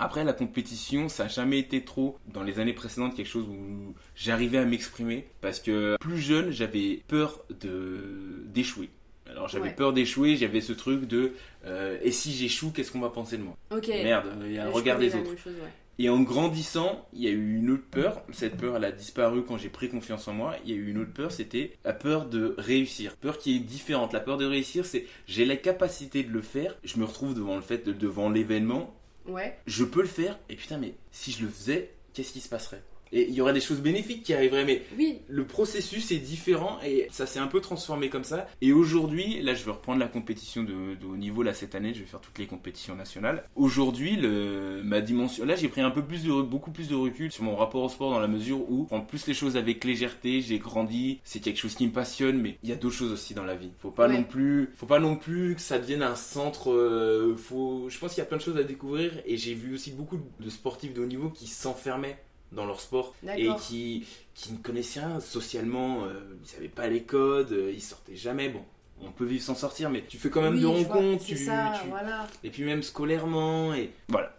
après 0.00 0.24
la 0.24 0.32
compétition, 0.32 1.08
ça 1.08 1.24
n'a 1.24 1.28
jamais 1.28 1.58
été 1.58 1.84
trop, 1.84 2.18
dans 2.32 2.42
les 2.42 2.58
années 2.58 2.72
précédentes, 2.72 3.14
quelque 3.14 3.28
chose 3.28 3.46
où 3.48 3.94
j'arrivais 4.16 4.58
à 4.58 4.64
m'exprimer. 4.64 5.26
Parce 5.40 5.60
que 5.60 5.96
plus 6.00 6.18
jeune, 6.18 6.50
j'avais 6.50 7.02
peur 7.06 7.44
de 7.60 8.44
d'échouer. 8.46 8.90
Alors 9.28 9.48
j'avais 9.48 9.70
peur 9.70 9.92
d'échouer, 9.92 10.36
j'avais 10.36 10.60
ce 10.60 10.72
truc 10.72 11.06
de 11.06 11.32
et 12.02 12.10
si 12.10 12.32
j'échoue, 12.32 12.72
qu'est-ce 12.72 12.90
qu'on 12.90 13.00
va 13.00 13.10
penser 13.10 13.36
de 13.38 13.42
moi? 13.42 13.56
Merde, 13.70 14.26
il 14.44 14.52
y 14.52 14.58
a 14.58 14.66
un 14.66 14.70
regard 14.70 14.98
des 14.98 15.14
autres. 15.14 15.30
Et 16.02 16.08
en 16.08 16.22
grandissant, 16.22 17.06
il 17.12 17.20
y 17.20 17.26
a 17.26 17.30
eu 17.30 17.56
une 17.58 17.68
autre 17.72 17.84
peur. 17.90 18.22
Cette 18.32 18.56
peur, 18.56 18.76
elle 18.76 18.84
a 18.84 18.90
disparu 18.90 19.42
quand 19.44 19.58
j'ai 19.58 19.68
pris 19.68 19.90
confiance 19.90 20.26
en 20.28 20.32
moi. 20.32 20.56
Il 20.64 20.70
y 20.70 20.72
a 20.72 20.76
eu 20.76 20.88
une 20.88 20.96
autre 20.96 21.12
peur, 21.12 21.30
c'était 21.30 21.76
la 21.84 21.92
peur 21.92 22.24
de 22.24 22.54
réussir. 22.56 23.16
Peur 23.16 23.36
qui 23.36 23.56
est 23.56 23.58
différente. 23.58 24.14
La 24.14 24.20
peur 24.20 24.38
de 24.38 24.46
réussir, 24.46 24.86
c'est 24.86 25.04
j'ai 25.26 25.44
la 25.44 25.56
capacité 25.56 26.22
de 26.22 26.30
le 26.30 26.40
faire. 26.40 26.74
Je 26.84 26.98
me 26.98 27.04
retrouve 27.04 27.34
devant 27.34 27.54
le 27.54 27.60
fait, 27.60 27.86
devant 27.86 28.30
l'événement. 28.30 28.94
Ouais. 29.26 29.58
Je 29.66 29.84
peux 29.84 30.02
le 30.02 30.08
faire. 30.08 30.38
Et 30.48 30.56
putain, 30.56 30.78
mais 30.78 30.94
si 31.12 31.32
je 31.32 31.44
le 31.44 31.50
faisais, 31.50 31.92
qu'est-ce 32.14 32.32
qui 32.32 32.40
se 32.40 32.48
passerait? 32.48 32.82
Et 33.12 33.28
il 33.28 33.34
y 33.34 33.40
aurait 33.40 33.52
des 33.52 33.60
choses 33.60 33.80
bénéfiques 33.80 34.22
qui 34.22 34.34
arriveraient, 34.34 34.64
mais 34.64 34.82
oui. 34.98 35.18
le 35.28 35.44
processus 35.44 36.10
est 36.10 36.18
différent 36.18 36.78
et 36.84 37.08
ça 37.10 37.26
s'est 37.26 37.38
un 37.38 37.46
peu 37.46 37.60
transformé 37.60 38.08
comme 38.08 38.24
ça. 38.24 38.46
Et 38.60 38.72
aujourd'hui, 38.72 39.42
là 39.42 39.54
je 39.54 39.64
vais 39.64 39.72
reprendre 39.72 39.98
la 39.98 40.08
compétition 40.08 40.62
de, 40.62 40.96
haut 41.04 41.16
niveau, 41.16 41.42
là 41.42 41.54
cette 41.54 41.74
année, 41.74 41.94
je 41.94 42.00
vais 42.00 42.06
faire 42.06 42.20
toutes 42.20 42.38
les 42.38 42.46
compétitions 42.46 42.94
nationales. 42.94 43.44
Aujourd'hui, 43.56 44.18
ma 44.84 45.00
dimension, 45.00 45.44
là 45.44 45.56
j'ai 45.56 45.68
pris 45.68 45.80
un 45.80 45.90
peu 45.90 46.02
plus 46.02 46.24
de, 46.24 46.42
beaucoup 46.42 46.70
plus 46.70 46.88
de 46.88 46.94
recul 46.94 47.32
sur 47.32 47.44
mon 47.44 47.56
rapport 47.56 47.82
au 47.82 47.88
sport 47.88 48.10
dans 48.10 48.20
la 48.20 48.28
mesure 48.28 48.70
où 48.70 48.84
je 48.84 48.86
prends 48.88 49.00
plus 49.00 49.26
les 49.26 49.34
choses 49.34 49.56
avec 49.56 49.84
légèreté, 49.84 50.40
j'ai 50.40 50.58
grandi, 50.58 51.20
c'est 51.24 51.40
quelque 51.40 51.58
chose 51.58 51.74
qui 51.74 51.86
me 51.86 51.92
passionne, 51.92 52.40
mais 52.40 52.58
il 52.62 52.68
y 52.68 52.72
a 52.72 52.76
d'autres 52.76 52.94
choses 52.94 53.12
aussi 53.12 53.34
dans 53.34 53.44
la 53.44 53.54
vie. 53.54 53.70
Faut 53.78 53.90
pas 53.90 54.08
non 54.08 54.24
plus, 54.24 54.70
faut 54.76 54.86
pas 54.86 55.00
non 55.00 55.16
plus 55.16 55.54
que 55.54 55.60
ça 55.60 55.78
devienne 55.78 56.02
un 56.02 56.14
centre, 56.14 56.70
euh, 56.72 57.36
faut, 57.36 57.88
je 57.88 57.98
pense 57.98 58.14
qu'il 58.14 58.22
y 58.22 58.22
a 58.22 58.26
plein 58.26 58.36
de 58.36 58.42
choses 58.42 58.56
à 58.56 58.62
découvrir 58.62 59.12
et 59.26 59.36
j'ai 59.36 59.54
vu 59.54 59.74
aussi 59.74 59.90
beaucoup 59.90 60.18
de 60.38 60.50
sportifs 60.50 60.94
de 60.94 61.02
haut 61.02 61.06
niveau 61.06 61.30
qui 61.30 61.46
s'enfermaient 61.46 62.18
dans 62.52 62.66
leur 62.66 62.80
sport 62.80 63.14
et 63.36 63.48
qui, 63.60 64.06
qui 64.34 64.52
ne 64.52 64.58
connaissaient 64.58 65.00
rien 65.00 65.20
socialement, 65.20 66.04
euh, 66.04 66.38
ils 66.42 66.48
savaient 66.48 66.68
pas 66.68 66.88
les 66.88 67.02
codes, 67.02 67.52
euh, 67.52 67.72
ils 67.72 67.82
sortaient 67.82 68.16
jamais. 68.16 68.48
Bon, 68.48 68.62
on 69.02 69.10
peut 69.10 69.24
vivre 69.24 69.42
sans 69.42 69.54
sortir, 69.54 69.90
mais 69.90 70.02
tu 70.06 70.18
fais 70.18 70.30
quand 70.30 70.42
même 70.42 70.60
de 70.60 70.66
rencontres, 70.66 71.24
tu, 71.24 71.36
ça, 71.36 71.72
Voilà. 71.88 72.26
et 72.44 72.50
puis 72.50 72.64
même 72.64 72.82
scolairement 72.82 73.74
et 73.74 73.90
voilà. 74.08 74.34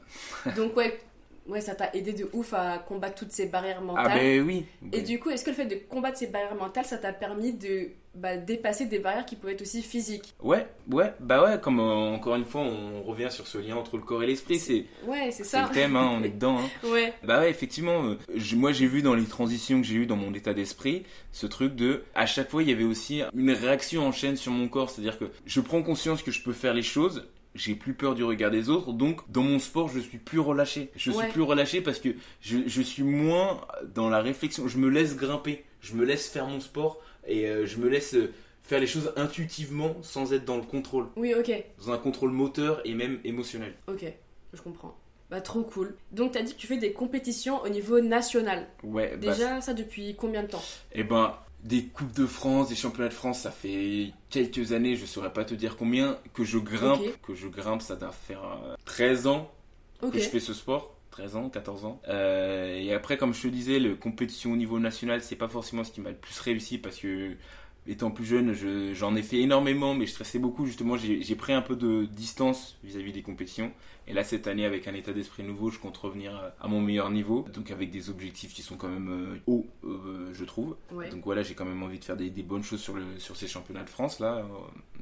Donc 0.56 0.76
ouais, 0.76 1.00
ouais, 1.48 1.62
ça 1.62 1.74
t'a 1.76 1.90
aidé 1.94 2.14
de 2.14 2.30
ouf 2.34 2.54
à 2.54 2.78
combattre 2.80 3.16
toutes 3.16 3.32
ces 3.32 3.48
barrières 3.48 3.82
mentales. 3.82 4.08
Ah 4.10 4.16
ben 4.16 4.42
oui. 4.46 4.66
Et 4.92 5.02
du 5.02 5.20
coup, 5.20 5.30
est-ce 5.30 5.44
que 5.44 5.50
le 5.52 5.56
fait 5.56 5.66
de 5.66 5.76
combattre 5.76 6.18
ces 6.18 6.28
barrières 6.28 6.56
mentales, 6.56 6.86
ça 6.86 6.98
t'a 6.98 7.14
permis 7.14 7.54
de 7.54 7.90
bah, 8.14 8.38
dépasser 8.38 8.86
des 8.86 9.00
barrières 9.00 9.26
qui 9.26 9.36
pouvaient 9.36 9.54
être 9.54 9.62
aussi 9.62 9.82
physiques 9.82 10.34
Ouais, 10.42 10.68
ouais, 10.90 11.14
bah 11.20 11.44
ouais, 11.44 11.60
comme 11.62 11.80
euh, 11.80 12.14
encore 12.14 12.36
une 12.36 12.46
fois, 12.46 12.62
on 12.62 13.04
revient 13.04 13.30
sur 13.30 13.48
ce 13.48 13.58
lien 13.58 13.76
entre 13.76 13.98
le 13.98 14.04
corps 14.04 14.22
et 14.24 14.28
l'esprit, 14.28 14.60
c'est 14.60 14.86
ouais, 15.06 15.32
c'est 15.32 15.46
ça. 15.46 15.68
le 15.68 15.74
thème, 15.74 15.96
hein, 15.96 16.18
on 16.20 16.24
est 16.24 16.30
dedans. 16.36 16.60
Hein. 16.60 16.90
ouais. 16.90 17.14
Bah 17.24 17.40
ouais, 17.40 17.50
effectivement, 17.50 18.04
euh, 18.04 18.18
moi 18.56 18.74
j'ai 18.74 18.88
vu 18.88 19.02
dans 19.02 19.14
les 19.14 19.26
transitions 19.26 19.80
que 19.82 19.88
j'ai 19.88 19.96
eues 19.96 20.08
dans 20.08 20.18
mon 20.18 20.34
état 20.34 20.54
d'esprit, 20.54 21.04
ce 21.32 21.48
truc 21.48 21.76
de, 21.76 22.04
à 22.14 22.26
chaque 22.26 22.50
fois, 22.50 22.64
il 22.64 22.70
y 22.70 22.74
avait 22.74 22.84
aussi 22.84 23.22
une 23.34 23.52
réaction 23.52 24.06
en 24.06 24.12
chaîne 24.12 24.36
sur 24.36 24.52
mon 24.52 24.68
corps, 24.68 24.90
c'est-à-dire 24.90 25.18
que 25.18 25.32
je 25.46 25.62
prends 25.62 25.82
conscience 25.82 26.22
que 26.22 26.32
je 26.32 26.44
peux 26.44 26.54
faire 26.54 26.74
les 26.74 26.84
choses, 26.84 27.26
j'ai 27.56 27.76
plus 27.76 27.94
peur 27.94 28.16
du 28.16 28.24
regard 28.24 28.52
des 28.52 28.70
autres, 28.70 28.94
donc 28.94 29.22
dans 29.30 29.44
mon 29.44 29.60
sport, 29.60 29.90
je 29.90 30.00
suis 30.00 30.18
plus 30.18 30.40
relâché. 30.40 30.90
Je 30.96 31.12
suis 31.12 31.28
plus 31.28 31.42
relâché 31.42 31.82
parce 31.82 32.00
que 32.00 32.10
je, 32.42 32.60
je, 32.66 32.82
suis 32.82 33.04
moins 33.04 33.62
dans 33.94 34.10
la 34.10 34.22
réflexion. 34.22 34.68
Je 34.68 34.78
me 34.78 34.90
laisse 34.90 35.18
grimper, 35.18 35.66
je 35.82 35.96
me 35.96 36.06
laisse 36.06 36.30
faire 36.30 36.48
mon 36.48 36.60
sport 36.60 37.00
et 37.28 37.46
euh, 37.48 37.66
je 37.66 37.78
me 37.78 37.88
laisse 37.88 38.14
euh, 38.14 38.34
faire 38.62 38.80
les 38.80 38.88
choses 38.88 39.14
intuitivement 39.16 39.96
sans 40.02 40.34
être 40.34 40.46
dans 40.46 40.58
le 40.58 40.64
contrôle. 40.64 41.08
Oui, 41.16 41.34
ok. 41.34 41.52
Dans 41.80 41.92
un 41.92 41.98
contrôle 41.98 42.32
moteur 42.32 42.82
et 42.86 42.94
même 42.94 43.20
émotionnel. 43.24 43.74
Ok, 43.88 44.06
je 44.54 44.62
comprends. 44.62 44.98
Bah 45.30 45.40
trop 45.40 45.64
cool. 45.64 45.96
Donc 46.12 46.34
t'as 46.34 46.42
dit 46.42 46.54
que 46.54 46.60
tu 46.60 46.68
fais 46.68 46.78
des 46.78 46.92
compétitions 46.92 47.62
au 47.64 47.70
niveau 47.70 48.02
national. 48.02 48.68
Ouais. 48.84 49.12
Bah, 49.16 49.32
Déjà 49.32 49.62
ça 49.62 49.74
depuis 49.74 50.16
combien 50.16 50.44
de 50.44 50.48
temps? 50.48 50.64
Eh 50.92 51.04
ben 51.04 51.38
des 51.64 51.86
coupes 51.86 52.12
de 52.14 52.26
France, 52.26 52.70
des 52.70 52.76
championnats 52.76 53.10
de 53.10 53.14
France, 53.14 53.42
ça 53.42 53.52
fait 53.52 54.12
quelques 54.30 54.72
années, 54.72 54.96
je 54.96 55.06
saurais 55.06 55.32
pas 55.32 55.46
te 55.46 55.54
dire 55.54 55.78
combien, 55.78 56.18
que 56.34 56.44
je 56.44 56.58
grimpe, 56.58 57.02
que 57.22 57.36
je 57.36 57.48
grimpe, 57.48 57.82
ça 57.82 57.96
doit 57.96 58.12
faire 58.12 58.42
13 58.86 59.28
euh, 59.28 59.30
ans 59.30 59.52
que 60.02 60.18
je 60.18 60.28
fais 60.28 60.40
ce 60.40 60.54
sport. 60.54 60.96
13 61.12 61.36
ans, 61.36 61.50
14 61.50 61.86
ans. 61.86 62.02
Euh, 62.08 62.78
et 62.78 62.94
après, 62.94 63.18
comme 63.18 63.34
je 63.34 63.42
te 63.42 63.48
disais, 63.48 63.80
le 63.80 63.96
compétition 63.96 64.54
au 64.54 64.56
niveau 64.56 64.80
national, 64.80 65.22
c'est 65.22 65.36
pas 65.36 65.48
forcément 65.48 65.84
ce 65.84 65.92
qui 65.92 66.02
m'a 66.02 66.10
le 66.10 66.16
plus 66.16 66.40
réussi 66.40 66.78
parce 66.78 66.98
que 66.98 67.36
étant 67.88 68.12
plus 68.12 68.26
jeune, 68.26 68.54
j'en 68.94 69.16
ai 69.16 69.24
fait 69.24 69.38
énormément, 69.38 69.96
mais 69.96 70.06
je 70.06 70.12
stressais 70.12 70.40
beaucoup. 70.40 70.66
Justement, 70.66 70.98
j'ai 70.98 71.36
pris 71.36 71.54
un 71.54 71.62
peu 71.62 71.76
de 71.76 72.06
distance 72.06 72.78
vis-à-vis 72.84 73.12
des 73.12 73.24
compétitions. 73.24 73.72
Et 74.08 74.14
là, 74.14 74.24
cette 74.24 74.48
année, 74.48 74.66
avec 74.66 74.88
un 74.88 74.94
état 74.94 75.14
d'esprit 75.14 75.44
nouveau, 75.44 75.70
je 75.70 75.80
compte 75.80 75.98
revenir 75.98 76.52
à 76.60 76.68
mon 76.68 76.82
meilleur 76.82 77.10
niveau. 77.10 77.46
Donc, 77.54 77.72
avec 77.72 77.92
des 77.92 78.10
objectifs 78.10 78.54
qui 78.54 78.62
sont 78.62 78.76
quand 78.76 78.90
même 78.90 79.10
euh, 79.10 79.40
hauts, 79.48 79.68
euh, 79.84 80.32
je 80.34 80.44
trouve. 80.46 80.76
Donc, 80.92 81.24
voilà, 81.24 81.44
j'ai 81.44 81.54
quand 81.54 81.66
même 81.66 81.82
envie 81.82 82.00
de 82.00 82.04
faire 82.04 82.18
des, 82.18 82.30
bonnes 82.44 82.64
choses 82.64 82.82
sur, 82.82 82.96
le, 82.96 83.04
sur 83.18 83.36
ces 83.36 83.48
championnats 83.48 83.84
de 83.84 83.90
France, 83.90 84.20
là, 84.20 84.38
euh, 84.38 84.44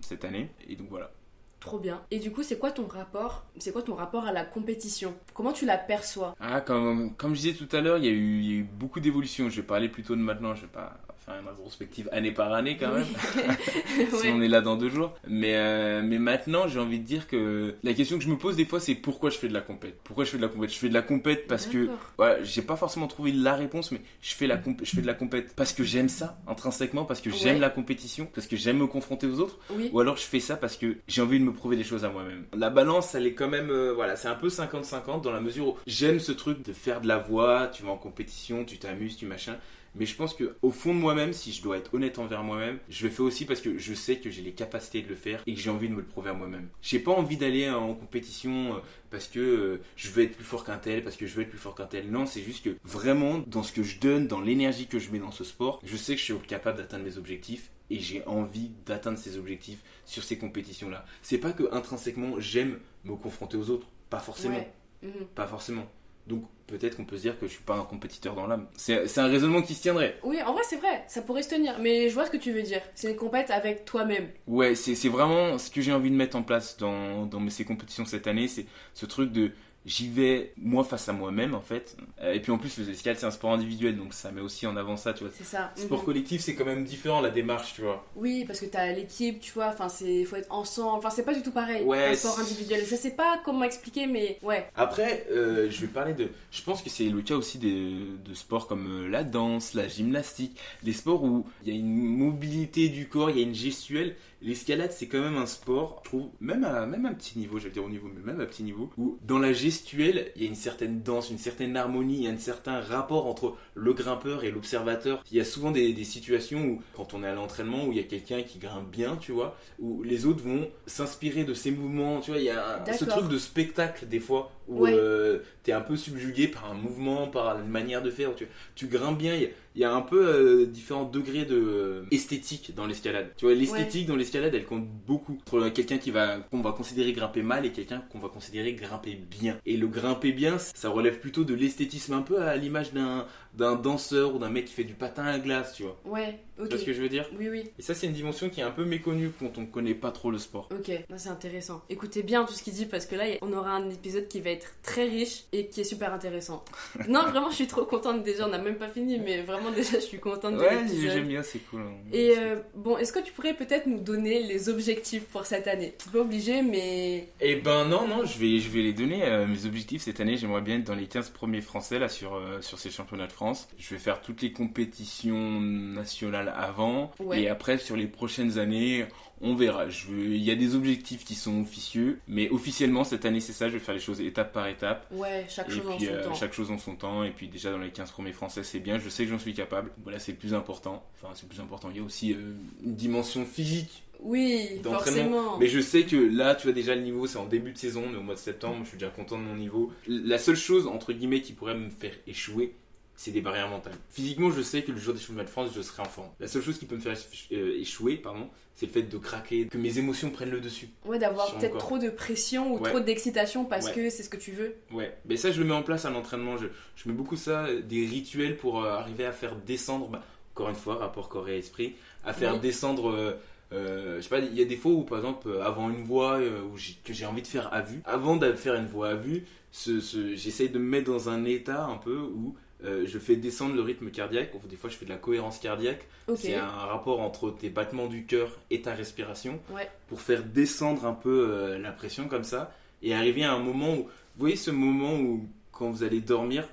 cette 0.01 0.25
année. 0.25 0.49
Et 0.67 0.75
donc, 0.75 0.87
voilà. 0.89 1.11
Trop 1.59 1.77
bien. 1.77 2.01
Et 2.09 2.19
du 2.19 2.31
coup, 2.31 2.41
c'est 2.41 2.57
quoi 2.57 2.71
ton 2.71 2.87
rapport 2.87 3.45
C'est 3.57 3.73
quoi 3.73 3.81
ton 3.81 3.95
rapport 3.95 4.25
à 4.25 4.31
la 4.31 4.45
compétition? 4.45 5.13
Comment 5.33 5.51
tu 5.51 5.65
la 5.65 5.77
perçois? 5.77 6.35
Ah, 6.39 6.61
comme, 6.61 7.13
comme 7.15 7.35
je 7.35 7.41
disais 7.41 7.53
tout 7.53 7.73
à 7.75 7.81
l'heure, 7.81 7.97
il 7.97 8.05
y, 8.05 8.07
a 8.07 8.11
eu 8.11 8.63
beaucoup 8.63 9.01
d'évolutions. 9.01 9.49
Je 9.49 9.57
vais 9.57 9.67
parler 9.67 9.89
plutôt 9.89 10.15
de 10.15 10.21
maintenant. 10.21 10.55
Je 10.55 10.61
vais 10.61 10.67
pas 10.67 10.97
une 11.39 11.48
rétrospective 11.48 12.09
année 12.12 12.31
par 12.31 12.53
année 12.53 12.77
quand 12.77 12.93
même, 12.93 13.05
si 14.13 14.27
on 14.27 14.41
est 14.41 14.48
là 14.48 14.62
dans 14.62 14.75
deux 14.75 14.89
jours. 14.89 15.13
Mais, 15.27 15.55
euh, 15.55 16.01
mais 16.03 16.17
maintenant, 16.17 16.67
j'ai 16.67 16.79
envie 16.79 17.00
de 17.00 17.05
dire 17.05 17.27
que 17.27 17.75
la 17.83 17.93
question 17.93 18.17
que 18.17 18.24
je 18.24 18.29
me 18.29 18.38
pose 18.38 18.55
des 18.55 18.65
fois, 18.65 18.79
c'est 18.79 18.95
pourquoi 18.95 19.29
je 19.29 19.38
fais 19.38 19.48
de 19.48 19.53
la 19.53 19.62
compète? 19.62 20.00
Pourquoi 20.03 20.25
je 20.25 20.31
fais 20.31 20.38
de 20.38 20.41
la 20.41 20.48
compète? 20.48 20.71
Je 20.71 20.77
fais 20.77 20.89
de 20.89 20.93
la 20.93 21.01
compète 21.01 21.48
parce 21.48 21.65
que, 21.65 21.89
voilà, 22.17 22.41
j'ai 22.43 22.62
pas 22.62 22.75
forcément 22.75 23.07
trouvé 23.07 23.31
la 23.31 23.55
réponse, 23.55 23.91
mais 23.91 24.01
je 24.21 24.33
fais, 24.33 24.48
la 24.48 24.59
je 24.83 24.89
fais 24.95 25.01
de 25.01 25.07
la 25.07 25.13
compète 25.13 25.55
parce 25.55 25.74
que 25.74 25.83
j'aime 25.83 26.09
ça 26.09 26.39
intrinsèquement, 26.48 27.05
parce 27.05 27.21
que 27.21 27.29
j'aime 27.29 27.59
la 27.59 27.69
compétition, 27.69 28.27
parce 28.33 28.48
que 28.48 28.55
j'aime 28.55 28.77
me 28.77 28.88
confronter 28.88 29.27
aux 29.27 29.39
autres, 29.39 29.59
ou 29.91 30.00
alors 30.00 30.17
je 30.17 30.24
fais 30.24 30.39
ça 30.39 30.55
parce 30.55 30.77
que 30.77 30.98
j'ai 31.07 31.21
envie 31.21 31.39
de 31.39 31.45
me 31.45 31.53
prouver 31.53 31.75
des 31.75 31.83
choses 31.83 32.05
à 32.05 32.09
moi-même. 32.09 32.45
La 32.55 32.69
balance, 32.69 33.15
elle 33.15 33.27
est 33.27 33.33
quand 33.33 33.50
même, 33.50 33.69
euh, 33.69 33.93
voilà, 33.93 34.15
c'est 34.15 34.27
un 34.27 34.36
peu 34.36 34.48
50-50 34.48 35.21
dans 35.21 35.31
la 35.31 35.41
mesure 35.41 35.67
où 35.67 35.77
j'aime 35.88 36.19
ce 36.19 36.31
truc 36.31 36.65
de 36.65 36.74
faire 36.74 37.01
de 37.01 37.07
la 37.07 37.17
voix, 37.17 37.67
tu 37.67 37.83
vas 37.83 37.91
en 37.91 37.98
compétition, 37.98 38.65
tu 38.65 38.77
t'amuses, 38.77 39.17
tu 39.17 39.25
machin. 39.25 39.55
Mais 39.96 40.05
je 40.05 40.15
pense 40.15 40.34
que 40.34 40.55
au 40.62 40.72
fond 40.72 40.93
de 40.93 41.00
moi-même, 41.00 41.34
si 41.34 41.51
je 41.51 41.62
dois 41.62 41.77
être 41.77 41.93
honnête 41.93 42.19
envers 42.19 42.43
moi-même, 42.43 42.79
je 42.89 43.05
le 43.05 43.12
fais 43.12 43.22
aussi 43.22 43.46
parce 43.46 43.62
que 43.62 43.77
je 43.77 43.93
sais 43.93 44.17
que 44.17 44.29
j'ai 44.29 44.41
les 44.41 44.53
capacités 44.53 45.01
de 45.01 45.10
le 45.10 45.15
faire 45.15 45.41
et 45.46 45.53
que 45.53 45.60
j'ai 45.60 45.69
envie 45.69 45.89
de 45.89 45.93
me 45.93 46.01
le 46.01 46.05
prouver 46.05 46.29
à 46.29 46.34
moi-même. 46.34 46.69
J'ai 46.81 47.00
pas 47.00 47.12
envie 47.12 47.38
d'aller 47.38 47.69
en 47.69 47.93
compétition 47.93 48.75
euh, 48.75 48.79
parce 49.10 49.27
que 49.27 49.39
euh, 49.39 49.81
je 49.96 50.10
veux 50.10 50.24
être 50.24 50.36
plus 50.36 50.46
fort 50.46 50.63
qu'un 50.63 50.77
tel, 50.77 51.03
parce 51.03 51.15
que 51.15 51.25
je 51.25 51.36
veux 51.36 51.43
être 51.43 51.50
plus 51.50 51.58
fort 51.58 51.75
qu'un 51.75 51.86
tel. 51.86 52.10
Non, 52.10 52.25
c'est 52.25 52.41
juste 52.41 52.63
que 52.63 52.75
vraiment, 52.84 53.39
dans 53.48 53.63
ce 53.63 53.72
que 53.72 53.84
je 53.84 54.00
donne, 54.00 54.27
dans 54.27 54.41
l'énergie 54.41 54.88
que 54.88 55.00
je 55.00 55.12
mets 55.12 55.19
dans 55.19 55.31
ce 55.31 55.43
sport, 55.43 55.79
je 55.84 55.98
sais 55.98 56.13
que 56.13 56.19
je 56.19 56.25
suis 56.25 56.48
capable 56.48 56.77
d'atteindre 56.77 57.05
mes 57.05 57.17
objectifs 57.17 57.72
et 57.89 58.00
j'ai 58.00 58.24
envie 58.25 58.72
d'atteindre 58.86 59.17
ces 59.17 59.38
objectifs 59.38 59.79
sur 60.05 60.24
ces 60.24 60.38
compétitions-là. 60.38 61.05
C'est 61.22 61.39
pas 61.39 61.51
que 61.51 61.63
intrinsèquement 61.74 62.39
j'aime 62.39 62.79
me 63.03 63.15
confronter 63.15 63.58
aux 63.58 63.69
autres, 63.69 63.88
pas 64.10 64.19
forcément. 64.19 64.65
Mhm. 65.01 65.25
Pas 65.36 65.48
forcément. 65.48 65.89
Donc 66.29 66.43
peut-être 66.67 66.95
qu'on 66.95 67.05
peut 67.05 67.17
se 67.17 67.24
dire 67.24 67.39
que 67.39 67.48
je 67.48 67.53
suis 67.53 67.63
pas 67.63 67.75
un 67.75 67.83
compétiteur 67.83 68.36
dans 68.36 68.45
l'âme. 68.45 68.67
C'est 68.77 69.17
un 69.17 69.27
raisonnement 69.27 69.63
qui 69.63 69.74
se 69.74 69.81
tiendrait. 69.81 70.19
Oui, 70.24 70.39
en 70.43 70.53
vrai, 70.53 70.62
c'est 70.63 70.75
vrai, 70.75 71.03
ça 71.07 71.24
pourrait 71.24 71.41
se 71.41 71.50
tenir. 71.50 71.79
Mais 71.79 72.07
je 72.07 72.13
vois 72.13 72.27
ce 72.27 72.31
que 72.31 72.38
tu 72.38 72.51
veux 72.51 72.62
dire. 72.62 72.81
C'est 72.93 73.09
une 73.09 73.17
compète 73.17 73.50
avec 73.50 73.83
toi-même. 73.83 74.29
Ouais, 74.48 74.75
c'est 74.75 75.09
vraiment 75.09 75.57
ce 75.57 75.71
que 75.71 75.81
j'ai 75.81 75.91
envie 75.91 76.12
de 76.12 76.15
mettre 76.15 76.38
en 76.38 76.43
place 76.43 76.77
dans, 76.77 77.27
ces 77.50 77.65
compétitions 77.65 78.05
cette 78.05 78.27
année, 78.27 78.48
c'est 78.48 78.67
ce 78.93 79.07
truc 79.07 79.31
de 79.31 79.51
j'y 79.89 80.08
vais 80.08 80.53
moi 80.58 80.84
face 80.84 81.10
à 81.10 81.13
moi-même 81.13 81.53
en 81.55 81.62
fait. 81.62 81.98
Euh, 82.22 82.34
Et 82.34 82.39
puis 82.39 82.51
en 82.51 82.58
plus, 82.58 82.77
le 82.77 82.88
escalade 82.89 83.17
c'est 83.19 83.25
un 83.25 83.31
sport 83.31 83.51
individuel, 83.51 83.98
donc 83.98 84.13
ça 84.13 84.31
met 84.31 84.39
aussi 84.41 84.67
en 84.67 84.77
avant 84.77 84.96
ça, 84.96 85.13
tu 85.13 85.24
vois. 85.24 85.34
C'est 85.36 85.43
ça. 85.43 85.72
Sport 85.75 86.00
Mhm. 86.00 86.05
collectif, 86.05 86.41
c'est 86.41 86.55
quand 86.55 86.65
même 86.65 86.84
différent 86.86 87.19
la 87.22 87.31
démarche, 87.31 87.74
tu 87.74 87.81
vois. 87.81 88.05
Oui, 88.15 88.46
parce 88.46 88.60
que 88.60 88.67
t'as 88.67 88.91
l'équipe, 88.93 89.39
tu 89.41 89.51
vois, 89.51 89.67
enfin, 89.67 89.89
c'est 89.89 90.24
faut 90.25 90.36
être 90.36 90.51
ensemble. 90.51 91.00
Enfin, 91.00 91.10
c'est 91.10 91.24
pas 91.25 91.34
du 91.34 91.41
tout 91.41 91.51
pareil. 91.51 91.84
Ouais, 91.84 92.10
Un 92.10 92.13
sport 92.15 92.39
individuel. 92.39 92.86
Je 92.88 92.96
sais 92.96 93.12
pas 93.12 93.41
comment 93.43 93.63
expliquer, 93.63 94.05
mais 94.08 94.38
ouais. 94.43 94.67
Après, 94.75 95.25
euh, 95.31 95.69
je 95.72 95.81
vais 95.81 95.88
parler 95.88 96.13
de. 96.13 96.29
Je 96.51 96.62
pense 96.62 96.81
que 96.84 96.89
c'est 96.89 97.05
le 97.10 97.22
cas 97.22 97.36
aussi 97.36 97.58
des, 97.58 97.96
de 98.24 98.34
sports 98.36 98.67
comme 98.67 98.88
euh, 99.05 99.08
la 99.10 99.24
danse, 99.24 99.74
la 99.74 99.88
gymnastique, 99.88 100.55
des 100.84 100.93
sports 100.93 101.24
où 101.24 101.46
il 101.65 101.74
y 101.74 101.75
a 101.75 101.79
une 101.79 101.96
mobilité 101.96 102.89
du 102.89 103.08
corps, 103.08 103.29
il 103.31 103.38
y 103.38 103.39
a 103.39 103.43
une 103.43 103.55
gestuelle. 103.55 104.15
L'escalade, 104.41 104.93
c'est 104.93 105.08
quand 105.08 105.19
même 105.19 105.36
un 105.36 105.46
sport, 105.46 106.01
je 106.05 106.10
trouve, 106.10 106.29
même 106.39 106.63
à, 106.63 106.86
même 106.86 107.05
à 107.05 107.10
un 107.10 107.13
petit 107.13 107.38
niveau, 107.38 107.58
j'allais 107.60 107.72
dire 107.74 107.84
au 107.84 107.89
niveau, 107.89 108.08
mais 108.15 108.22
même 108.31 108.39
à 108.39 108.46
petit 108.46 108.63
niveau, 108.63 108.89
où 108.98 109.17
dans 109.27 109.38
la 109.38 109.51
gestuelle, 109.51 109.78
il 109.88 110.41
y 110.41 110.45
a 110.45 110.48
une 110.48 110.55
certaine 110.55 111.01
danse, 111.01 111.29
une 111.29 111.38
certaine 111.38 111.75
harmonie, 111.77 112.17
il 112.17 112.24
y 112.24 112.27
a 112.27 112.31
un 112.31 112.38
certain 112.38 112.79
rapport 112.81 113.27
entre 113.27 113.55
le 113.75 113.93
grimpeur 113.93 114.43
et 114.43 114.51
l'observateur. 114.51 115.24
Il 115.31 115.38
y 115.38 115.41
a 115.41 115.45
souvent 115.45 115.71
des, 115.71 115.93
des 115.93 116.03
situations 116.03 116.63
où, 116.65 116.81
quand 116.95 117.13
on 117.13 117.24
est 117.24 117.27
à 117.27 117.33
l'entraînement, 117.33 117.86
où 117.86 117.91
il 117.91 117.98
y 117.98 118.01
a 118.01 118.03
quelqu'un 118.03 118.43
qui 118.43 118.59
grimpe 118.59 118.89
bien, 118.91 119.15
tu 119.17 119.31
vois, 119.31 119.57
où 119.79 120.03
les 120.03 120.25
autres 120.25 120.43
vont 120.43 120.67
s'inspirer 120.86 121.43
de 121.43 121.53
ses 121.53 121.71
mouvements, 121.71 122.19
tu 122.21 122.31
vois, 122.31 122.39
il 122.39 122.45
y 122.45 122.50
a 122.50 122.83
ce 122.93 123.05
truc 123.05 123.27
de 123.29 123.38
spectacle 123.38 124.07
des 124.07 124.19
fois, 124.19 124.51
où 124.67 124.81
Ouais. 124.83 124.91
euh, 124.93 125.39
t'es 125.63 125.71
un 125.71 125.81
peu 125.81 125.95
subjugué 125.98 126.48
par 126.48 126.69
un 126.71 126.75
mouvement, 126.75 127.27
par 127.27 127.59
une 127.59 127.67
manière 127.69 128.01
de 128.03 128.12
faire, 128.12 128.36
tu, 128.36 128.48
tu 128.75 128.88
grimpes 128.88 129.17
bien, 129.17 129.33
il 129.36 129.41
y 129.41 129.45
a- 129.45 129.50
il 129.75 129.81
y, 129.81 129.85
a 129.85 129.93
un 129.93 130.01
peu 130.01 130.27
euh, 130.27 130.65
différents 130.65 131.05
degrés 131.05 131.45
de 131.45 131.55
euh, 131.55 132.05
esthétique 132.11 132.73
dans 132.75 132.85
l'escalade. 132.85 133.31
Tu 133.38 133.45
vois, 133.45 133.53
l'esthétique 133.53 134.07
dans 134.07 134.15
l'escalade, 134.15 134.53
elle 134.53 134.65
compte 134.65 134.88
beaucoup. 135.07 135.38
Entre 135.47 135.69
quelqu'un 135.69 135.97
qui 135.97 136.11
va 136.11 136.38
qu'on 136.38 136.61
va 136.61 136.71
considérer 136.71 137.13
grimper 137.13 137.43
mal 137.43 137.65
et 137.65 137.71
quelqu'un 137.71 138.03
qu'on 138.11 138.19
va 138.19 138.29
considérer 138.29 138.73
grimper 138.73 139.15
bien. 139.15 139.57
Et 139.65 139.77
le 139.77 139.88
grimper 139.88 140.31
bien, 140.31 140.57
ça 140.57 140.89
relève 140.89 141.19
plutôt 141.19 141.43
de 141.43 141.53
l'esthétisme, 141.53 142.13
un 142.13 142.21
peu 142.21 142.41
à 142.41 142.55
l'image 142.55 142.93
d'un 142.93 143.25
d'un 143.53 143.75
danseur 143.75 144.36
ou 144.36 144.39
d'un 144.39 144.50
mec 144.50 144.65
qui 144.65 144.74
fait 144.74 144.84
du 144.84 144.94
patin 144.94 145.25
à 145.25 145.39
glace, 145.39 145.74
tu 145.74 145.84
vois. 145.84 146.00
Ouais, 146.06 146.39
Tu 146.58 146.63
ok. 146.63 146.70
vois 146.70 146.77
ce 146.79 146.84
que 146.86 146.94
je 146.94 147.01
veux 147.01 147.10
dire? 147.10 147.27
Oui, 147.38 147.50
oui. 147.50 147.72
Et 147.77 147.82
ça, 147.82 147.94
c'est 147.96 148.08
une 148.08 148.13
dimension 148.13 148.50
qui 148.50 148.62
est 148.62 148.63
un 148.63 148.72
peu 148.72 148.86
méconnue 148.86 149.32
quand 149.39 149.58
on 149.58 149.65
connaît 149.65 149.94
pas 149.96 150.12
trop 150.12 150.32
le 150.32 150.38
sport. 150.38 150.70
Ok, 150.72 150.91
c'est 151.18 151.29
intéressant. 151.29 151.82
Écoutez 151.89 152.24
bien 152.24 152.46
tout 152.46 152.53
ce 152.53 152.63
qu'il 152.63 152.74
dit 152.74 152.86
parce 152.86 153.06
que 153.06 153.15
là, 153.15 153.25
on 153.41 153.51
aura 153.53 153.72
un 153.72 153.89
épisode 153.89 154.27
qui 154.27 154.39
va 154.39 154.51
être 154.51 154.68
très 154.84 155.06
riche 155.06 155.44
et 155.51 155.68
qui 155.68 155.82
est 155.82 155.86
super 155.86 156.13
intéressant. 156.13 156.63
non, 157.08 157.24
vraiment, 157.24 157.50
je 157.50 157.56
suis 157.56 157.68
trop 157.68 157.86
contente 157.86 158.24
déjà. 158.24 158.46
On 158.48 158.50
n'a 158.50 158.58
même 158.60 158.77
pas 158.77 158.88
fini, 158.89 159.20
mais 159.20 159.41
vraiment, 159.41 159.72
déjà, 159.72 159.94
je 160.00 160.06
suis 160.06 160.20
contente 160.20 160.53
de 160.56 160.60
Ouais, 160.60 160.86
j'aime 160.88 161.27
bien, 161.27 161.44
c'est 161.44 161.60
cool. 161.60 161.82
hein. 161.82 161.94
Et 162.13 162.36
euh, 162.38 162.58
bon, 162.75 162.98
est-ce 162.98 163.12
que 163.12 163.20
tu 163.20 163.34
pourrais 163.34 163.56
peut-être 163.56 163.88
nous 163.88 164.00
donner 164.00 164.44
les 164.44 164.70
objectifs 164.70 165.25
pour 165.25 165.46
cette 165.46 165.68
année? 165.68 165.96
C'est 165.98 166.12
pas 166.12 166.20
obligé, 166.20 166.62
mais 166.62 167.27
Eh 167.41 167.56
ben 167.58 167.86
non, 167.86 168.08
non, 168.08 168.25
je 168.25 168.38
vais, 168.38 168.60
je 168.60 168.70
vais 168.70 168.82
les 168.82 168.94
donner. 168.94 169.24
Euh, 169.25 169.48
mes 169.48 169.65
objectifs 169.65 170.03
cette 170.03 170.20
année, 170.20 170.38
j'aimerais 170.38 170.62
bien 170.62 170.75
être 170.77 170.84
dans 170.86 170.96
les 170.96 171.08
15 171.08 171.29
premiers 171.32 171.62
français 171.62 172.00
là 172.00 172.10
sur, 172.10 172.36
euh, 172.36 172.62
sur 172.62 172.77
ces 172.79 172.89
championnats 172.91 173.27
de 173.27 173.32
France. 173.39 173.69
Je 173.77 173.89
vais 173.91 174.00
faire 174.00 174.19
toutes 174.22 174.41
les 174.41 174.51
compétitions 174.51 175.62
nationales 175.62 176.53
avant. 176.58 177.10
Ouais. 177.22 177.43
Et 177.43 177.48
après, 177.48 177.77
sur 177.77 177.96
les 177.96 178.05
prochaines 178.05 178.60
années, 178.60 179.05
on 179.39 179.55
verra. 179.55 179.88
Je 179.88 180.08
veux- 180.08 180.36
Il 180.36 180.43
y 180.43 180.51
a 180.51 180.55
des 180.55 180.75
objectifs 180.75 181.24
qui 181.24 181.36
sont 181.36 181.62
officieux. 181.62 182.19
Mais 182.27 182.50
officiellement, 182.50 183.05
cette 183.05 183.24
année, 183.24 183.39
c'est 183.39 183.53
ça. 183.53 183.69
Je 183.69 183.75
vais 183.75 183.79
faire 183.79 183.93
les 183.96 184.01
choses 184.01 184.19
étape 184.19 184.51
par 184.51 184.67
étape. 184.67 185.08
ouais, 185.12 185.46
chaque 185.48 185.69
Et 185.69 185.72
chose 185.72 185.88
en 185.88 185.96
puis 185.96 186.05
son 186.08 186.12
euh, 186.12 186.24
temps. 186.25 186.34
chaque 186.34 186.51
chose 186.53 186.69
en 186.69 186.77
son 186.77 186.96
temps. 186.98 187.24
Et 187.24 187.31
puis 187.31 187.48
déjà 187.48 187.72
dans 187.72 187.77
les 187.77 187.91
15 187.91 188.12
premiers 188.12 188.34
français, 188.34 188.63
c'est 188.63 188.81
bien. 188.81 189.00
Je 189.00 189.08
sais 189.08 189.24
que 189.24 189.29
j'en 189.29 189.39
suis 189.39 189.53
capable. 189.53 189.91
Voilà, 190.03 190.19
c'est 190.19 190.34
le 190.34 190.38
plus 190.38 190.53
important. 190.53 191.05
Enfin, 191.15 191.34
c'est 191.34 191.43
le 191.43 191.50
plus 191.50 191.62
important. 191.62 191.88
Il 191.91 191.96
y 191.98 192.01
a 192.01 192.03
aussi 192.03 192.34
euh, 192.34 192.51
une 192.84 192.96
dimension 192.96 193.46
physique 193.46 194.03
Oui, 194.22 194.67
forcément. 194.84 195.58
Mais 195.60 195.67
je 195.67 195.79
sais 195.79 196.03
que 196.03 196.17
là, 196.17 196.55
tu 196.55 196.63
vois 196.67 196.74
déjà 196.74 196.93
le 196.93 197.03
niveau, 197.03 197.25
c'est 197.25 197.38
en 197.38 197.46
début 197.46 197.72
de 197.72 197.77
saison, 197.77 198.03
mais 198.12 198.17
au 198.17 198.22
mois 198.22 198.36
de 198.36 198.39
septembre, 198.39 198.79
je 198.84 198.89
suis 198.89 198.98
déjà 198.98 199.10
content 199.12 199.38
de 199.38 199.43
mon 199.43 199.55
niveau. 199.55 199.93
La 200.08 200.38
seule 200.38 200.58
chose, 200.58 200.88
entre 200.88 201.13
guillemets, 201.13 201.39
qui 201.41 201.53
pourrait 201.53 201.75
me 201.77 201.89
faire 201.89 202.12
échouer, 202.27 202.74
c'est 203.22 203.32
des 203.32 203.42
barrières 203.42 203.68
mentales. 203.68 203.92
Physiquement, 204.12 204.50
je 204.50 204.62
sais 204.62 204.82
que 204.82 204.94
le 204.94 204.98
jour 204.98 205.14
des 205.14 205.20
championnats 205.20 205.44
de 205.44 205.50
France, 205.50 205.72
je 205.75 205.82
serai 205.82 206.01
en 206.03 206.05
forme. 206.05 206.29
La 206.40 206.48
seule 206.48 206.62
chose 206.62 206.79
qui 206.79 206.86
peut 206.86 206.96
me 206.96 207.01
faire 207.01 207.18
euh, 207.51 207.77
échouer, 207.77 208.16
pardon, 208.16 208.50
c'est 208.75 208.86
le 208.86 208.94
fait 208.94 209.01
de 209.03 209.18
craquer, 209.18 209.68
que 209.68 209.77
mes 209.77 209.98
émotions 210.00 210.29
prennent 210.29 210.51
le 210.51 210.62
dessus. 210.62 210.88
Ouais, 211.03 211.20
d'avoir 211.20 211.53
peut-être 211.58 211.77
trop 211.79 211.98
de 211.98 212.10
pression 212.10 212.74
ou 212.74 212.79
Ouais. 212.79 212.90
trop 212.92 213.01
d'excitation 213.01 213.66
parce 213.66 213.88
Ouais. 213.88 213.94
que 213.94 214.10
c'est 214.10 214.24
ce 214.24 214.29
que 214.29 214.38
tu 214.38 214.51
veux. 214.53 214.74
Ouais, 214.94 215.18
mais 215.25 215.36
ça, 215.36 215.51
je 215.51 215.60
le 215.60 215.66
mets 215.68 215.74
en 215.74 215.84
place 215.84 216.05
à 216.05 216.10
l'entraînement. 216.12 216.55
Je, 216.55 216.68
je 216.96 217.10
mets 217.10 217.14
beaucoup 217.16 217.36
ça, 217.36 217.68
des 217.74 218.05
rituels 218.05 218.55
pour 218.55 218.82
euh, 218.86 218.90
arriver 218.94 219.25
à 219.25 219.34
faire 219.34 219.58
descendre, 219.58 220.08
bah, 220.08 220.24
encore 220.55 220.70
une 220.70 220.75
fois, 220.75 220.96
rapport 220.96 221.27
corps 221.27 221.50
et 221.50 221.58
esprit, 221.58 221.96
à 222.24 222.32
faire 222.32 222.53
Oui. 222.53 222.60
descendre. 222.62 223.10
euh, 223.12 223.34
euh, 223.72 224.16
je 224.18 224.22
sais 224.22 224.29
pas, 224.29 224.40
il 224.40 224.55
y 224.58 224.62
a 224.62 224.66
des 224.66 224.77
fois 224.77 224.94
où, 224.94 225.03
par 225.03 225.20
exemple, 225.20 225.48
euh, 225.50 225.62
avant 225.64 225.90
une 225.92 226.03
voix 226.03 226.40
euh, 226.40 226.62
où 226.64 226.75
que 227.03 227.14
j'ai 227.14 227.25
envie 227.27 227.44
de 227.44 227.48
faire 227.48 227.72
à 227.74 227.82
vue, 227.82 228.01
avant 228.05 228.36
de 228.38 228.51
faire 228.53 228.74
une 228.75 228.88
voix 228.88 229.10
à 229.10 229.14
vue, 229.16 229.46
ce, 229.72 230.00
ce- 230.00 230.36
j'essaye 230.36 230.70
de 230.70 230.79
me 230.79 230.84
mettre 230.86 231.12
dans 231.12 231.29
un 231.29 231.46
état 231.46 231.86
un 231.86 231.98
peu 231.98 232.18
où 232.18 232.55
euh, 232.86 233.03
je 233.05 233.20
fais 233.20 233.36
descendre 233.36 233.75
le 233.75 233.82
rythme 233.82 234.10
cardiaque. 234.10 234.51
Des 234.70 234.75
fois, 234.77 234.90
je 234.90 234.96
fais 234.96 235.05
de 235.05 235.10
la 235.10 235.18
cohérence 235.18 235.60
cardiaque. 235.60 236.08
Ok. 236.27 236.38
C'est 236.40 236.55
un 236.55 236.68
rapport 236.68 237.20
entre 237.20 237.51
tes 237.51 237.70
battements 237.70 238.08
du 238.08 238.25
cœur 238.25 238.58
et 238.70 238.82
ta 238.82 238.94
respiration 238.94 239.60
Ouais. 239.74 239.90
pour 240.08 240.22
faire 240.22 240.44
descendre 240.44 241.05
un 241.05 241.14
peu 241.14 241.48
euh, 241.50 241.77
la 241.77 241.92
pression 241.92 242.27
comme 242.27 242.44
ça 242.46 242.74
et 243.01 243.14
arriver 243.14 243.44
à 243.44 243.53
un 243.53 243.60
moment 243.60 243.94
où, 243.96 244.03
vous 244.03 244.10
voyez 244.38 244.55
ce 244.55 244.72
moment 244.72 245.16
où 245.20 245.46
quand 245.72 245.90
vous 245.90 246.03
allez 246.03 246.22
dormir, 246.22 246.68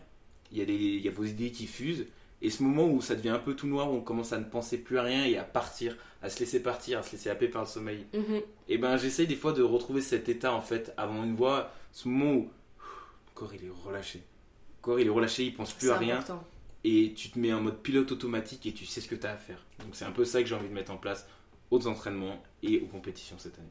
il 0.53 0.59
y, 0.59 0.63
a 0.63 0.65
des- 0.65 0.75
il 0.75 1.01
y 1.05 1.09
a 1.09 1.11
vos 1.13 1.25
idées 1.25 1.51
qui 1.51 1.67
fusent 1.67 2.07
et 2.43 2.51
ce 2.51 2.63
moment 2.63 2.87
où 2.89 3.01
ça 3.01 3.15
devient 3.17 3.31
un 3.31 3.39
peu 3.41 3.55
tout 3.55 3.67
noir, 3.67 3.91
où 3.91 3.97
on 3.97 4.01
commence 4.01 4.33
à 4.33 4.39
ne 4.39 4.45
penser 4.45 4.79
plus 4.79 4.99
à 4.99 5.03
rien 5.03 5.25
et 5.25 5.37
à 5.39 5.43
partir, 5.45 5.97
à 6.23 6.29
se 6.29 6.39
laisser 6.41 6.63
partir, 6.63 6.99
à 6.99 7.03
se 7.03 7.13
laisser 7.13 7.31
happer 7.31 7.49
par 7.49 7.63
le 7.63 7.69
sommeil. 7.69 8.05
Mhm. 8.15 8.41
Et 8.69 8.79
ben 8.79 8.97
j'essaye 8.97 9.27
des 9.27 9.35
fois 9.37 9.53
de 9.53 9.63
retrouver 9.63 10.01
cet 10.03 10.29
état 10.29 10.53
en 10.53 10.61
fait 10.61 10.93
avant 10.97 11.25
une 11.25 11.35
voix, 11.35 11.73
ce 11.93 12.09
moment 12.09 12.33
où 12.35 12.51
corps 13.37 13.55
il 13.55 13.65
est 13.65 13.71
relâché. 13.85 14.19
Le 14.19 14.83
corps 14.83 14.99
il 15.01 15.07
est 15.07 15.11
relâché, 15.11 15.45
il 15.45 15.55
pense 15.55 15.73
plus 15.73 15.91
à 15.91 15.97
rien 15.99 16.17
important. 16.19 16.43
et 16.85 17.13
tu 17.17 17.31
te 17.31 17.39
mets 17.39 17.53
en 17.53 17.61
mode 17.61 17.79
pilote 17.79 18.11
automatique 18.13 18.67
et 18.67 18.73
tu 18.73 18.85
sais 18.87 19.01
ce 19.01 19.09
que 19.09 19.15
tu 19.15 19.27
as 19.27 19.33
à 19.33 19.37
faire. 19.37 19.65
Donc 19.81 19.91
c'est 19.95 20.05
un 20.05 20.11
peu 20.13 20.25
ça 20.25 20.41
que 20.43 20.49
j'ai 20.49 20.55
envie 20.55 20.69
de 20.69 20.75
mettre 20.75 20.93
en 20.93 20.97
place 20.97 21.27
aux 21.71 21.87
entraînements 21.87 22.43
et 22.63 22.81
aux 22.81 22.87
compétitions 22.87 23.37
cette 23.39 23.59
année. 23.59 23.69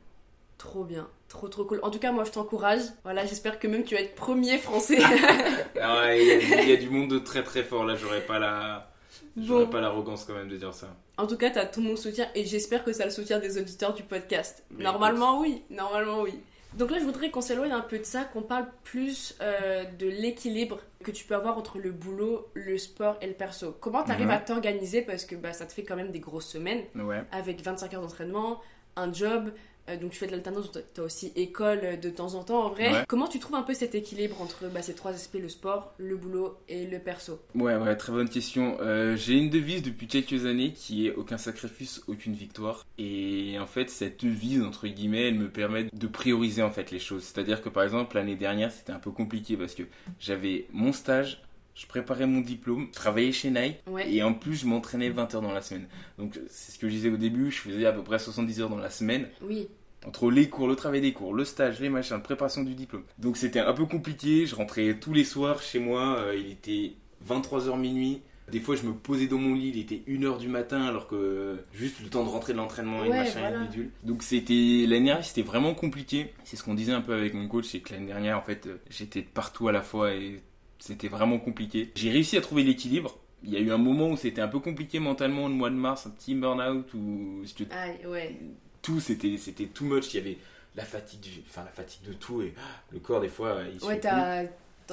Trop 0.58 0.84
bien, 0.86 1.10
trop 1.28 1.48
trop 1.50 1.66
cool. 1.66 1.80
En 1.84 1.92
tout 1.92 2.00
cas, 2.00 2.12
moi 2.14 2.24
je 2.24 2.32
t'encourage. 2.32 2.82
Voilà, 3.04 3.26
j'espère 3.26 3.60
que 3.60 3.68
même 3.68 3.84
tu 3.84 3.96
vas 3.96 4.02
être 4.02 4.16
premier 4.16 4.58
français. 4.58 5.00
Ah 5.82 6.02
ouais, 6.06 6.22
il 6.22 6.28
y, 6.50 6.54
a- 6.54 6.62
il 6.64 6.70
y 6.70 6.74
a 6.74 6.78
du 6.78 6.90
monde 6.90 7.10
de 7.10 7.20
très 7.20 7.44
très 7.44 7.64
fort 7.64 7.84
là, 7.86 7.96
j'aurais 7.96 8.26
pas 8.26 8.40
la 8.40 8.92
j'aurais 9.38 9.66
bon, 9.66 9.72
pas 9.72 9.82
l'arrogance 9.82 10.24
quand 10.26 10.34
même 10.34 10.48
de 10.48 10.56
dire 10.58 10.74
ça. 10.74 10.96
en 11.18 11.28
tout 11.28 11.38
cas, 11.38 11.50
t'as 11.50 11.66
tout 11.66 11.82
mon 11.82 11.96
soutien 11.98 12.28
et 12.36 12.46
j'espère 12.46 12.84
que 12.86 12.94
ça 12.94 13.04
le 13.06 13.12
soutien 13.12 13.40
des 13.40 13.58
auditeurs 13.58 13.94
du 13.94 14.04
podcast. 14.04 14.64
Mais 14.72 14.84
normalement, 14.86 15.40
oui. 15.42 15.62
Normalement, 15.70 16.22
oui. 16.22 16.34
Donc 16.76 16.92
là, 16.92 17.00
je 17.00 17.06
voudrais 17.06 17.32
qu'on 17.32 17.42
s'éloigne 17.42 17.72
un 17.72 17.80
peu 17.82 17.98
de 18.00 18.04
ça, 18.04 18.26
qu'on 18.26 18.42
parle 18.42 18.68
plus 18.84 19.36
euh, 19.42 19.86
de 19.98 20.08
l'équilibre 20.08 20.80
que 21.04 21.12
tu 21.12 21.24
peux 21.26 21.36
avoir 21.36 21.58
entre 21.58 21.80
le 21.80 21.92
boulot, 21.92 22.50
le 22.54 22.78
sport 22.78 23.18
et 23.22 23.28
le 23.28 23.34
perso. 23.34 23.76
Comment 23.80 24.04
t'arrives 24.04 24.26
Mhm. 24.26 24.32
à 24.32 24.40
t'organiser? 24.40 25.02
Parce 25.02 25.24
que 25.26 25.36
bah, 25.36 25.54
ça 25.54 25.66
te 25.66 25.72
fait 25.74 25.84
quand 25.84 25.96
même 25.96 26.12
des 26.12 26.20
grosses 26.20 26.48
semaines 26.48 26.84
Ouais. 26.96 27.24
avec 27.32 27.62
25 27.62 27.94
heures 27.94 28.02
d'entraînement, 28.02 28.62
un 28.98 29.12
job, 29.14 29.52
euh, 29.90 29.98
donc 29.98 30.12
tu 30.12 30.18
fais 30.18 30.28
de 30.28 30.32
l'alternance, 30.32 30.72
t'as- 30.72 30.82
t'as 30.82 31.02
aussi 31.04 31.32
école 31.36 31.80
euh, 31.84 31.98
de 31.98 32.10
temps 32.10 32.34
en 32.36 32.44
temps 32.44 32.66
en 32.66 32.70
vrai. 32.70 32.92
Ouais. 32.92 33.04
Comment 33.08 33.28
tu 33.28 33.40
trouves 33.40 33.56
un 33.56 33.64
peu 33.64 33.74
cet 33.74 33.96
équilibre 33.96 34.42
entre 34.42 34.68
bah, 34.68 34.82
ces 34.82 34.94
trois 34.96 35.12
aspects, 35.12 35.38
le 35.40 35.50
sport, 35.50 35.94
le 35.98 36.16
boulot 36.18 36.58
et 36.70 36.86
le 36.86 37.00
perso? 37.00 37.40
Ouais, 37.56 37.76
ouais, 37.76 37.96
très 37.96 38.12
bonne 38.12 38.30
question. 38.30 38.78
Euh, 38.82 39.16
j'ai 39.16 39.34
une 39.34 39.50
devise 39.50 39.82
depuis 39.84 40.08
quelques 40.08 40.46
années 40.46 40.72
qui 40.74 41.08
est 41.08 41.14
aucun 41.16 41.38
sacrifice, 41.38 42.02
aucune 42.08 42.34
victoire. 42.34 42.86
Et 42.98 43.58
en 43.60 43.68
fait, 43.68 43.90
cette 43.90 44.24
devise, 44.24 44.62
entre 44.64 44.88
guillemets, 44.88 45.28
elle 45.30 45.36
me 45.36 45.50
permet 45.50 45.86
de 45.92 46.08
prioriser 46.08 46.62
en 46.64 46.72
fait 46.72 46.92
les 46.92 47.00
choses. 47.00 47.24
C'est-à-dire 47.24 47.62
que 47.62 47.70
par 47.70 47.84
exemple, 47.84 48.16
l'année 48.16 48.36
dernière, 48.36 48.72
c'était 48.72 48.92
un 48.94 49.00
peu 49.00 49.12
compliqué 49.12 49.58
parce 49.58 49.76
que 49.76 49.84
j'avais 50.20 50.66
mon 50.72 50.94
stage, 50.94 51.42
je 51.76 51.86
préparais 51.88 52.26
mon 52.26 52.42
diplôme, 52.42 52.88
je 52.92 52.96
travaillais 52.96 53.32
chez 53.32 53.52
Nike. 53.52 53.78
Ouais. 53.88 54.12
Et 54.12 54.24
en 54.24 54.34
plus, 54.34 54.56
je 54.62 54.66
m'entraînais 54.66 55.10
20 55.10 55.36
heures 55.36 55.42
dans 55.42 55.52
la 55.54 55.62
semaine. 55.62 55.88
Donc, 56.18 56.40
c'est 56.50 56.72
ce 56.72 56.80
que 56.80 56.88
je 56.88 56.94
disais 56.94 57.10
au 57.10 57.18
début, 57.18 57.52
je 57.52 57.58
faisais 57.60 57.86
à 57.86 57.92
peu 57.92 58.02
près 58.02 58.18
70 58.18 58.62
heures 58.62 58.70
dans 58.70 58.78
la 58.78 58.90
semaine. 58.90 59.28
Oui, 59.42 59.68
Entre 60.08 60.32
les 60.32 60.48
cours, 60.50 60.68
le 60.68 60.76
travail 60.76 61.02
des 61.02 61.14
cours, 61.14 61.34
le 61.34 61.44
stage, 61.46 61.80
les 61.82 61.90
machins, 61.90 62.16
la 62.16 62.22
préparation 62.22 62.64
du 62.64 62.76
diplôme. 62.76 63.04
Donc 63.20 63.38
c'était 63.38 63.60
un 63.60 63.74
peu 63.74 63.86
compliqué, 63.86 64.46
je 64.48 64.56
rentrais 64.56 64.98
tous 65.00 65.14
les 65.14 65.24
soirs 65.24 65.62
chez 65.62 65.80
moi, 65.80 66.18
euh, 66.20 66.36
il 66.36 66.52
était 66.52 66.94
23h 67.28 67.78
minuit. 67.80 68.22
Des 68.52 68.60
fois 68.60 68.76
je 68.76 68.84
me 68.84 68.94
posais 68.94 69.26
dans 69.26 69.40
mon 69.40 69.56
lit, 69.56 69.70
il 69.74 69.80
était 69.80 70.04
1h 70.08 70.38
du 70.38 70.48
matin 70.48 70.84
alors 70.86 71.08
que 71.08 71.58
juste 71.74 72.00
le 72.04 72.10
temps 72.10 72.24
de 72.24 72.30
rentrer 72.30 72.54
de 72.54 72.60
l'entraînement 72.60 73.04
et 73.04 73.10
Ouais, 73.10 73.18
machin 73.24 73.40
voilà. 73.40 73.64
et 73.64 73.68
bidule. 73.68 73.90
Donc 74.04 74.22
c'était 74.22 74.54
l'année 74.88 75.06
dernière 75.06 75.26
c'était 75.26 75.42
vraiment 75.42 75.74
compliqué. 75.74 76.32
C'est 76.44 76.56
ce 76.56 76.64
qu'on 76.64 76.76
disait 76.76 76.92
un 76.92 77.02
peu 77.02 77.16
avec 77.16 77.34
mon 77.34 77.48
coach, 77.48 77.66
c'est 77.66 77.80
que 77.80 77.92
l'année 77.92 78.06
dernière 78.06 78.38
en 78.38 78.44
fait 78.44 78.68
euh, 78.68 78.78
j'étais 78.92 79.24
partout 79.24 79.68
à 79.68 79.72
la 79.72 79.82
fois 79.82 80.14
et 80.14 80.44
c'était 80.86 81.08
vraiment 81.08 81.40
compliqué. 81.40 81.92
J'ai 81.96 82.12
réussi 82.12 82.38
à 82.38 82.42
trouver 82.42 82.62
l'équilibre. 82.62 83.18
Il 83.44 83.50
y 83.52 83.58
a 83.58 83.60
eu 83.60 83.72
un 83.72 83.78
moment 83.78 84.10
où 84.10 84.18
c'était 84.18 84.42
un 84.42 84.48
peu 84.48 84.60
compliqué 84.60 85.00
mentalement 85.00 85.48
le 85.48 85.54
mois 85.54 85.72
de 85.72 85.76
mars, 85.76 86.06
un 86.06 86.12
petit 86.12 86.36
burn-out 86.36 86.94
où 86.94 87.44
ah, 87.72 87.88
ouais. 88.08 88.36
tout 88.82 89.00
c'était 89.00 89.38
c'était 89.38 89.66
too 89.66 89.86
much 89.86 90.14
il 90.14 90.18
y 90.18 90.20
avait 90.20 90.38
la 90.76 90.84
fatigue 90.84 91.44
enfin 91.48 91.64
la 91.64 91.72
fatigue 91.72 92.08
de 92.08 92.14
tout 92.14 92.42
et 92.42 92.54
le 92.92 93.00
corps 93.00 93.22
des 93.22 93.30
fois 93.30 93.58
il 93.72 93.84
Ouais, 93.84 94.00
t'as 94.00 94.44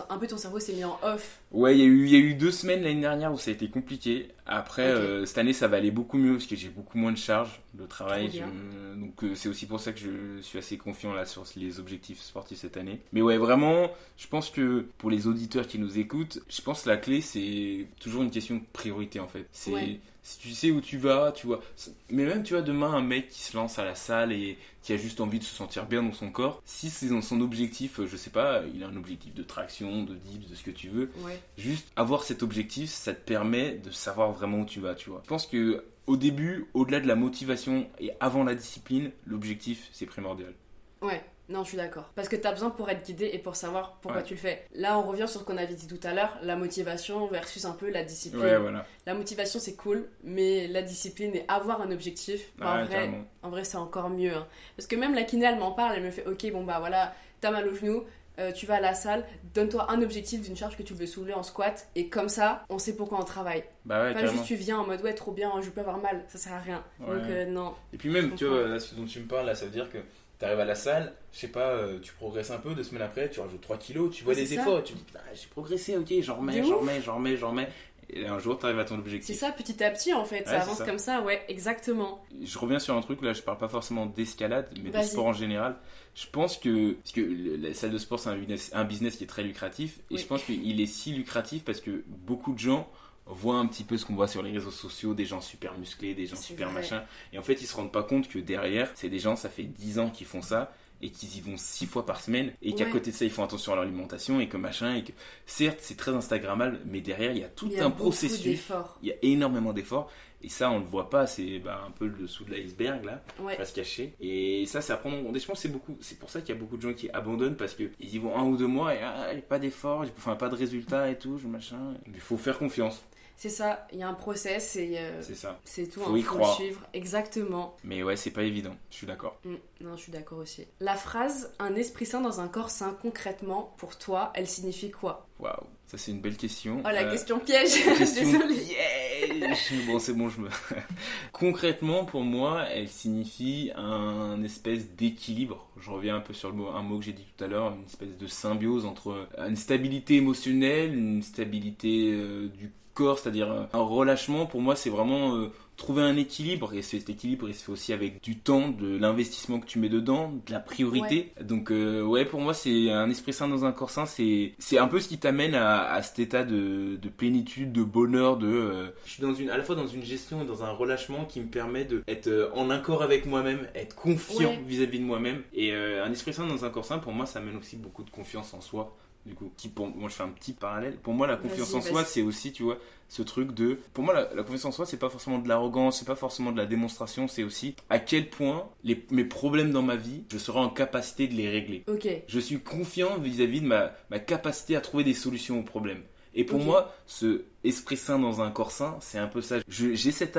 un 0.08 0.18
peu 0.18 0.26
ton 0.26 0.38
cerveau 0.38 0.58
s'est 0.58 0.72
mis 0.72 0.84
en 0.84 0.98
off. 1.02 1.40
Ouais, 1.50 1.76
il 1.76 1.80
y, 1.80 1.82
a 1.82 1.86
eu, 1.86 2.08
y 2.08 2.16
a 2.16 2.18
eu 2.18 2.34
deux 2.34 2.50
semaines 2.50 2.82
l'année 2.82 3.00
dernière 3.00 3.32
où 3.32 3.38
ça 3.38 3.50
a 3.50 3.54
été 3.54 3.68
compliqué. 3.68 4.28
Après, 4.46 4.82
euh, 4.88 5.24
cette 5.24 5.38
année, 5.38 5.52
ça 5.52 5.68
va 5.68 5.76
aller 5.76 5.90
beaucoup 5.90 6.18
mieux 6.18 6.32
parce 6.32 6.46
que 6.46 6.56
j'ai 6.56 6.68
beaucoup 6.68 6.98
moins 6.98 7.12
de 7.12 7.16
charges 7.16 7.60
de 7.74 7.86
travail. 7.86 8.30
Je- 8.32 9.00
Donc, 9.00 9.22
euh, 9.24 9.34
c'est 9.34 9.48
aussi 9.48 9.66
pour 9.66 9.78
ça 9.80 9.92
que 9.92 10.00
je 10.00 10.40
suis 10.42 10.58
assez 10.58 10.76
confiant 10.76 11.12
là 11.14 11.24
sur 11.26 11.44
les 11.56 11.78
objectifs 11.78 12.20
sportifs 12.20 12.58
cette 12.58 12.76
année. 12.76 13.00
Mais 13.12 13.22
ouais, 13.22 13.36
vraiment, 13.38 13.90
je 14.18 14.26
pense 14.26 14.50
que 14.50 14.86
pour 14.98 15.10
les 15.10 15.26
auditeurs 15.26 15.66
qui 15.66 15.78
nous 15.78 15.98
écoutent, 15.98 16.40
je 16.48 16.60
pense 16.60 16.82
que 16.82 16.88
la 16.88 16.96
clé, 16.96 17.20
c'est 17.20 17.86
toujours 18.00 18.22
une 18.22 18.30
question 18.30 18.56
de 18.56 18.62
priorité 18.72 19.20
en 19.20 19.28
fait. 19.28 19.46
C'est. 19.52 19.72
Ouais. 19.72 20.00
Si 20.24 20.38
tu 20.38 20.50
sais 20.52 20.70
où 20.70 20.80
tu 20.80 20.98
vas, 20.98 21.32
tu 21.32 21.48
vois. 21.48 21.60
Mais 22.08 22.24
même, 22.24 22.44
tu 22.44 22.54
vois, 22.54 22.62
demain, 22.62 22.92
un 22.94 23.02
mec 23.02 23.28
qui 23.28 23.40
se 23.42 23.56
lance 23.56 23.80
à 23.80 23.84
la 23.84 23.96
salle 23.96 24.30
et 24.30 24.56
qui 24.84 24.92
a 24.92 24.96
juste 24.96 25.20
envie 25.20 25.40
de 25.40 25.44
se 25.44 25.52
sentir 25.52 25.84
bien 25.86 26.00
dans 26.00 26.12
son 26.12 26.30
corps, 26.30 26.62
si 26.64 26.90
c'est 26.90 27.08
dans 27.08 27.22
son 27.22 27.40
objectif, 27.40 27.98
euh, 27.98 28.06
je 28.06 28.16
sais 28.16 28.30
pas, 28.30 28.62
il 28.72 28.84
a 28.84 28.86
un 28.86 28.94
objectif 28.96 29.34
de 29.34 29.42
traction, 29.42 30.04
de 30.04 30.14
dips, 30.14 30.48
de 30.48 30.54
ce 30.54 30.62
que 30.62 30.70
tu 30.70 30.88
veux, 30.88 31.10
Ouais. 31.24 31.40
Juste 31.58 31.88
avoir 31.96 32.22
cet 32.22 32.44
objectif, 32.44 32.88
ça 32.90 33.14
te 33.14 33.20
permet 33.20 33.72
de 33.84 33.90
savoir 33.90 34.30
vraiment 34.32 34.58
où 34.60 34.64
tu 34.66 34.80
vas, 34.80 34.94
tu 34.94 35.10
vois. 35.10 35.20
Je 35.24 35.28
pense 35.28 35.46
que 35.46 35.84
au 36.06 36.16
début, 36.16 36.66
au-delà 36.74 37.00
de 37.00 37.06
la 37.06 37.14
motivation 37.14 37.86
et 38.00 38.10
avant 38.20 38.44
la 38.44 38.54
discipline, 38.54 39.10
l'objectif 39.26 39.88
c'est 39.92 40.06
primordial. 40.06 40.52
Ouais. 41.00 41.22
Non, 41.48 41.64
je 41.64 41.68
suis 41.70 41.76
d'accord. 41.76 42.10
Parce 42.14 42.28
que 42.28 42.36
t'as 42.36 42.52
besoin 42.52 42.70
pour 42.70 42.88
être 42.88 43.04
guidé 43.04 43.28
et 43.32 43.38
pour 43.38 43.56
savoir 43.56 43.98
pourquoi 44.00 44.20
Ouais. 44.20 44.26
tu 44.26 44.34
le 44.34 44.40
fais. 44.40 44.64
Là, 44.74 44.96
on 44.98 45.02
revient 45.02 45.26
sur 45.28 45.40
ce 45.40 45.44
qu'on 45.44 45.56
avait 45.58 45.74
dit 45.74 45.88
tout 45.88 45.98
à 46.04 46.14
l'heure, 46.14 46.38
la 46.42 46.54
motivation 46.56 47.26
versus 47.26 47.64
un 47.64 47.72
peu 47.72 47.90
la 47.90 48.04
discipline. 48.04 48.40
Ouais, 48.42 48.56
voilà. 48.58 48.86
La 49.06 49.12
motivation, 49.14 49.58
c'est 49.58 49.74
cool, 49.74 50.08
mais 50.22 50.68
la 50.68 50.82
discipline 50.82 51.34
et 51.34 51.44
avoir 51.48 51.82
un 51.82 51.90
objectif, 51.90 52.52
en 52.62 52.84
vrai. 52.84 53.10
En 53.42 53.50
vrai, 53.50 53.64
c'est 53.64 53.76
encore 53.76 54.08
mieux. 54.08 54.32
hein. 54.34 54.46
Parce 54.76 54.86
que 54.86 54.96
même 54.96 55.14
la 55.14 55.24
kiné, 55.24 55.44
elle 55.46 55.58
m'en 55.58 55.72
parle, 55.72 55.94
elle 55.96 56.04
me 56.04 56.10
fait 56.12 56.26
Ok, 56.26 56.50
bon 56.52 56.64
bah 56.64 56.78
voilà, 56.78 57.12
t'as 57.40 57.50
mal 57.50 57.66
au 57.68 57.74
genou, 57.74 58.04
euh, 58.38 58.52
tu 58.52 58.66
vas 58.66 58.76
à 58.76 58.80
la 58.80 58.94
salle, 58.94 59.24
donne-toi 59.54 59.90
un 59.90 60.00
objectif 60.02 60.40
d'une 60.40 60.56
charge 60.56 60.76
que 60.76 60.82
tu 60.82 60.94
veux 60.94 61.06
soulever 61.06 61.34
en 61.34 61.42
squat, 61.42 61.88
et 61.94 62.08
comme 62.08 62.28
ça, 62.28 62.64
on 62.68 62.78
sait 62.78 62.96
pourquoi 62.96 63.20
on 63.20 63.24
travaille. 63.24 63.64
Bah 63.84 64.02
ouais, 64.02 64.08
Pas 64.12 64.20
carrément. 64.20 64.32
juste 64.32 64.46
tu 64.46 64.54
viens 64.54 64.78
en 64.78 64.86
mode 64.86 65.02
Ouais, 65.02 65.14
trop 65.14 65.32
bien, 65.32 65.52
je 65.60 65.70
peux 65.70 65.80
avoir 65.80 65.98
mal, 65.98 66.24
ça 66.28 66.38
sert 66.38 66.52
à 66.54 66.58
rien. 66.60 66.82
Ouais. 67.00 67.16
Donc 67.16 67.28
euh, 67.28 67.44
non. 67.46 67.74
Et 67.92 67.98
puis 67.98 68.10
même, 68.10 68.34
tu 68.34 68.46
vois, 68.46 68.66
là, 68.68 68.78
ce 68.80 68.94
dont 68.94 69.04
tu 69.04 69.20
me 69.20 69.26
parles, 69.26 69.46
là, 69.46 69.54
ça 69.54 69.64
veut 69.66 69.70
dire 69.70 69.90
que 69.90 69.98
tu 70.38 70.44
arrives 70.44 70.60
à 70.60 70.64
la 70.64 70.74
salle, 70.74 71.12
je 71.32 71.38
sais 71.40 71.48
pas, 71.48 71.68
euh, 71.68 71.98
tu 72.00 72.12
progresses 72.14 72.50
un 72.50 72.58
peu, 72.58 72.74
deux 72.74 72.82
semaines 72.82 73.02
après, 73.02 73.28
tu 73.28 73.40
rajoutes 73.40 73.60
3 73.60 73.76
kilos, 73.78 74.14
tu 74.14 74.24
vois 74.24 74.34
des 74.34 74.54
efforts, 74.54 74.82
tu 74.82 74.94
te 74.94 74.98
dis, 74.98 75.04
ah, 75.14 75.20
j'ai 75.34 75.46
progressé, 75.48 75.96
ok, 75.96 76.12
j'en 76.20 76.36
remets, 76.36 76.62
j'en 76.64 76.78
remets, 77.18 77.36
j'en 77.36 77.50
remets. 77.50 77.68
Et 78.10 78.26
un 78.26 78.38
jour, 78.38 78.58
tu 78.58 78.66
arrives 78.66 78.78
à 78.78 78.84
ton 78.84 78.94
C'est 78.96 79.00
objectif. 79.00 79.38
ça, 79.38 79.52
petit 79.52 79.82
à 79.82 79.90
petit, 79.90 80.12
en 80.12 80.24
fait, 80.24 80.44
ça 80.44 80.50
Ouais, 80.52 80.56
c'est 80.58 80.62
avance 80.62 80.78
ça. 80.78 80.84
comme 80.84 80.98
ça, 80.98 81.22
ouais, 81.22 81.42
exactement. 81.48 82.22
Je 82.42 82.58
reviens 82.58 82.78
sur 82.78 82.94
un 82.96 83.00
truc, 83.00 83.22
là, 83.22 83.32
je 83.32 83.42
parle 83.42 83.58
pas 83.58 83.68
forcément 83.68 84.06
d'escalade, 84.06 84.68
mais 84.82 84.90
de 84.90 85.02
sport 85.02 85.26
en 85.26 85.32
général. 85.32 85.76
Je 86.14 86.26
pense 86.26 86.58
que, 86.58 86.92
parce 86.92 87.12
que 87.12 87.20
la 87.60 87.72
salle 87.74 87.90
de 87.92 87.98
sport, 87.98 88.18
c'est 88.20 88.28
un 88.28 88.36
business, 88.36 88.70
un 88.74 88.84
business 88.84 89.16
qui 89.16 89.24
est 89.24 89.28
très 89.28 89.42
lucratif, 89.44 89.98
et 90.10 90.14
Oui. 90.14 90.18
je 90.18 90.26
pense 90.26 90.42
qu'il 90.44 90.80
est 90.80 90.86
si 90.86 91.12
lucratif 91.12 91.64
parce 91.64 91.80
que 91.80 92.04
beaucoup 92.08 92.52
de 92.52 92.58
gens 92.58 92.86
voient 93.26 93.56
un 93.56 93.66
petit 93.66 93.84
peu 93.84 93.96
ce 93.96 94.04
qu'on 94.04 94.14
voit 94.16 94.28
sur 94.28 94.42
les 94.42 94.50
réseaux 94.50 94.70
sociaux, 94.72 95.14
des 95.14 95.24
gens 95.24 95.40
super 95.40 95.78
musclés, 95.78 96.12
des 96.14 96.26
gens 96.26 96.36
C'est 96.36 96.42
super 96.48 96.70
vrai. 96.70 96.80
machin, 96.82 97.04
et 97.32 97.38
en 97.38 97.42
fait, 97.42 97.54
ils 97.62 97.66
se 97.66 97.74
rendent 97.76 97.92
pas 97.92 98.02
compte 98.02 98.28
que 98.28 98.38
derrière, 98.40 98.90
c'est 98.94 99.08
des 99.08 99.20
gens, 99.20 99.36
ça 99.36 99.48
fait 99.48 99.62
10 99.62 100.00
ans 100.00 100.10
qu'ils 100.10 100.26
font 100.26 100.42
ça, 100.42 100.74
et 101.02 101.10
qu'ils 101.10 101.36
y 101.36 101.40
vont 101.40 101.56
6 101.56 101.86
fois 101.86 102.06
par 102.06 102.20
semaine, 102.20 102.52
et 102.62 102.74
qu'à 102.74 102.84
Ouais. 102.84 102.90
côté 102.90 103.10
de 103.10 103.16
ça, 103.16 103.24
ils 103.24 103.30
font 103.30 103.44
attention 103.44 103.72
à 103.72 103.74
leur 103.76 103.84
alimentation, 103.84 104.40
et 104.40 104.48
que 104.48 104.56
machin, 104.56 104.94
et 104.94 105.02
que, 105.04 105.12
certes, 105.46 105.78
c'est 105.80 105.96
très 105.96 106.12
Instagrammable, 106.12 106.80
mais 106.86 107.00
derrière, 107.00 107.32
il 107.32 107.38
y 107.38 107.44
a 107.44 107.48
tout 107.48 107.66
Il 107.66 107.72
y 107.72 107.80
a 107.80 107.84
un 107.86 107.90
processus, 107.90 108.42
d'efforts. 108.44 108.98
il 109.02 109.08
y 109.08 109.12
a 109.12 109.16
énormément 109.22 109.72
d'efforts, 109.72 110.10
et 110.44 110.48
ça, 110.48 110.70
on 110.70 110.78
le 110.80 110.84
voit 110.84 111.08
pas, 111.10 111.26
c'est 111.26 111.58
bah, 111.60 111.84
un 111.86 111.90
peu 111.92 112.06
le 112.06 112.16
dessous 112.18 112.44
de 112.44 112.50
l'iceberg, 112.52 113.04
là 113.04 113.22
Ouais. 113.40 113.56
pas 113.56 113.64
se 113.64 113.72
cacher. 113.74 114.14
Et 114.20 114.64
ça, 114.66 114.80
c'est 114.80 114.92
à 114.92 114.96
prendre 114.96 115.16
en 115.18 115.22
compte. 115.22 115.36
Et 115.36 115.38
je 115.38 115.46
pense 115.46 115.58
que 115.58 115.62
c'est 115.62 115.68
beaucoup. 115.68 115.96
C'est 116.00 116.18
pour 116.18 116.30
ça 116.30 116.40
qu'il 116.40 116.52
y 116.52 116.58
a 116.58 116.60
beaucoup 116.60 116.76
de 116.76 116.82
gens 116.82 116.94
qui 116.94 117.08
abandonnent 117.10 117.56
parce 117.56 117.74
que 117.74 117.84
ils 118.00 118.12
y 118.14 118.18
vont 118.18 118.36
un 118.36 118.42
ou 118.42 118.56
deux 118.56 118.66
mois 118.66 118.92
et 118.94 118.98
ah, 119.02 119.28
pas 119.48 119.60
d'effort, 119.60 120.04
j'ai- 120.04 120.10
enfin 120.16 120.34
pas 120.34 120.48
de 120.48 120.56
résultat 120.56 121.10
et 121.10 121.16
tout, 121.18 121.38
machin. 121.46 121.94
Il 122.12 122.18
faut 122.20 122.36
faire 122.36 122.58
confiance, 122.58 123.04
C'est 123.42 123.48
ça, 123.48 123.88
il 123.92 123.98
y 123.98 124.04
a 124.04 124.08
un 124.08 124.14
process 124.14 124.76
et 124.76 124.98
euh, 124.98 125.20
c'est 125.20 125.34
ça. 125.34 125.58
c'est 125.64 125.88
tout, 125.88 125.98
Faut 125.98 126.12
hein, 126.12 126.16
y 126.16 126.22
faut 126.22 126.36
croire. 126.36 126.56
le 126.60 126.64
suivre. 126.64 126.80
Exactement. 126.94 127.76
Mais 127.82 128.04
ouais, 128.04 128.14
c'est 128.14 128.30
pas 128.30 128.44
évident. 128.44 128.76
Je 128.88 128.94
suis 128.98 129.06
d'accord. 129.08 129.36
Mm, 129.44 129.54
non, 129.80 129.96
je 129.96 130.02
suis 130.02 130.12
d'accord 130.12 130.38
aussi. 130.38 130.64
La 130.78 130.94
phrase 130.94 131.52
un 131.58 131.74
esprit 131.74 132.06
sain 132.06 132.20
dans 132.20 132.38
un 132.38 132.46
corps 132.46 132.70
sain, 132.70 132.96
concrètement, 133.02 133.74
pour 133.78 133.98
toi, 133.98 134.30
elle 134.36 134.46
signifie 134.46 134.92
quoi? 134.92 135.26
Waouh, 135.40 135.56
ça 135.88 135.98
c'est 135.98 136.12
une 136.12 136.20
belle 136.20 136.36
question. 136.36 136.82
Oh, 136.84 136.88
la 136.88 137.02
Euh, 137.02 137.10
question 137.10 137.40
piège 137.40 137.82
question 137.98 138.22
Désolée. 138.30 138.54
piège. 138.54 139.86
Bon, 139.88 139.98
c'est 139.98 140.12
bon, 140.12 140.28
je 140.28 140.40
me. 140.40 140.48
Concrètement, 141.32 142.04
pour 142.04 142.22
moi, 142.22 142.66
elle 142.70 142.88
signifie 142.88 143.72
un 143.74 144.40
espèce 144.44 144.90
d'équilibre. 144.90 145.66
Je 145.80 145.90
reviens 145.90 146.14
un 146.16 146.20
peu 146.20 146.32
sur 146.32 146.50
le 146.50 146.54
mot, 146.56 146.68
un 146.68 146.82
mot 146.82 146.98
que 146.98 147.04
j'ai 147.06 147.12
dit 147.12 147.26
tout 147.36 147.42
à 147.44 147.48
l'heure, 147.48 147.72
une 147.74 147.86
espèce 147.86 148.16
de 148.16 148.26
symbiose 148.28 148.86
entre 148.86 149.26
une 149.38 149.56
stabilité 149.56 150.14
émotionnelle, 150.16 150.94
une 150.96 151.22
stabilité 151.22 152.12
euh, 152.12 152.46
du 152.48 152.70
corps, 152.94 153.18
c'est-à-dire 153.18 153.50
euh, 153.50 153.64
un 153.72 153.80
relâchement. 153.82 154.46
Pour 154.46 154.60
moi, 154.60 154.76
c'est 154.76 154.90
vraiment 154.90 155.36
euh, 155.36 155.48
trouver 155.76 156.02
un 156.02 156.16
équilibre. 156.16 156.72
Et 156.74 156.82
cet 156.82 157.08
équilibre, 157.10 157.48
il 157.48 157.54
se 157.54 157.64
fait 157.64 157.72
aussi 157.72 157.92
avec 157.92 158.22
du 158.22 158.38
temps, 158.38 158.68
de 158.68 158.96
l'investissement 158.98 159.58
que 159.60 159.66
tu 159.66 159.78
mets 159.78 159.88
dedans, 159.88 160.32
de 160.46 160.52
la 160.52 160.60
priorité. 160.60 161.32
Donc, 161.40 161.70
euh, 161.70 162.02
ouais, 162.02 162.24
pour 162.24 162.40
moi, 162.40 162.54
c'est 162.54 162.90
un 162.90 163.08
esprit 163.10 163.32
sain 163.32 163.48
dans 163.48 163.64
un 163.64 163.72
corps 163.72 163.90
sain. 163.90 164.06
C'est 164.06 164.52
c'est 164.58 164.78
un 164.78 164.86
peu 164.88 165.00
ce 165.00 165.08
qui 165.08 165.18
t'amène 165.18 165.54
à, 165.54 165.82
à 165.90 166.02
cet 166.02 166.18
état 166.18 166.44
de, 166.44 166.96
de 166.96 167.08
plénitude, 167.08 167.72
de 167.72 167.82
bonheur, 167.82 168.36
de. 168.36 168.46
euh, 168.46 168.90
je 169.06 169.12
suis 169.12 169.22
dans 169.22 169.34
une, 169.34 169.50
à 169.50 169.56
la 169.56 169.64
fois 169.64 169.74
dans 169.74 169.86
une 169.86 170.02
gestion 170.04 170.42
et 170.42 170.44
dans 170.44 170.62
un 170.62 170.70
relâchement 170.70 171.24
qui 171.24 171.40
me 171.40 171.46
permet 171.46 171.84
d'être 171.84 172.50
en 172.54 172.70
accord 172.70 173.02
avec 173.02 173.26
moi-même, 173.26 173.66
être 173.74 173.96
confiant 173.96 174.50
Ouais. 174.50 174.60
vis-à-vis 174.66 174.98
de 175.00 175.04
moi-même. 175.04 175.42
Et 175.54 175.72
euh, 175.72 176.04
un 176.04 176.12
esprit 176.12 176.32
sain 176.32 176.46
dans 176.46 176.64
un 176.64 176.70
corps 176.70 176.84
sain, 176.84 176.98
pour 176.98 177.12
moi, 177.12 177.26
ça 177.26 177.38
amène 177.38 177.56
aussi 177.56 177.76
beaucoup 177.76 178.02
de 178.04 178.10
confiance 178.10 178.54
en 178.54 178.60
soi. 178.60 178.96
Du 179.24 179.34
coup, 179.34 179.52
qui 179.56 179.68
pour 179.68 179.86
moi, 179.86 180.08
je 180.08 180.14
fais 180.14 180.24
un 180.24 180.30
petit 180.30 180.52
parallèle. 180.52 180.96
Pour 180.96 181.14
moi, 181.14 181.26
la 181.28 181.36
confiance 181.36 181.72
en 181.74 181.80
soi, 181.80 182.04
c'est 182.04 182.22
aussi, 182.22 182.50
tu 182.52 182.64
vois, 182.64 182.78
ce 183.08 183.22
truc 183.22 183.52
de. 183.52 183.78
Pour 183.94 184.02
moi, 184.02 184.12
la, 184.14 184.34
la 184.34 184.42
confiance 184.42 184.64
en 184.64 184.72
soi, 184.72 184.84
c'est 184.86 184.96
pas 184.96 185.10
forcément 185.10 185.38
de 185.38 185.48
l'arrogance, 185.48 186.00
c'est 186.00 186.04
pas 186.04 186.16
forcément 186.16 186.50
de 186.50 186.56
la 186.56 186.66
démonstration, 186.66 187.28
c'est 187.28 187.44
aussi 187.44 187.76
à 187.88 188.00
quel 188.00 188.28
point 188.30 188.68
les, 188.82 189.06
mes 189.10 189.24
problèmes 189.24 189.70
dans 189.70 189.82
ma 189.82 189.94
vie, 189.94 190.24
je 190.32 190.38
serai 190.38 190.58
en 190.58 190.70
capacité 190.70 191.28
de 191.28 191.34
les 191.34 191.48
régler. 191.48 191.84
Ok, 191.86 192.08
Je 192.26 192.40
suis 192.40 192.58
confiant 192.60 193.16
vis-à-vis 193.18 193.60
de 193.60 193.66
ma, 193.66 193.92
ma 194.10 194.18
capacité 194.18 194.74
à 194.74 194.80
trouver 194.80 195.04
des 195.04 195.14
solutions 195.14 195.60
aux 195.60 195.64
problèmes. 195.64 196.02
Et 196.34 196.44
pour 196.44 196.60
moi, 196.60 196.94
ce 197.06 197.44
esprit 197.64 197.96
sain 197.96 198.18
dans 198.18 198.40
un 198.40 198.50
corps 198.50 198.72
sain, 198.72 198.96
c'est 199.00 199.18
un 199.18 199.26
peu 199.28 199.40
ça. 199.40 199.56
J'ai 199.68 199.94
cet, 200.10 200.36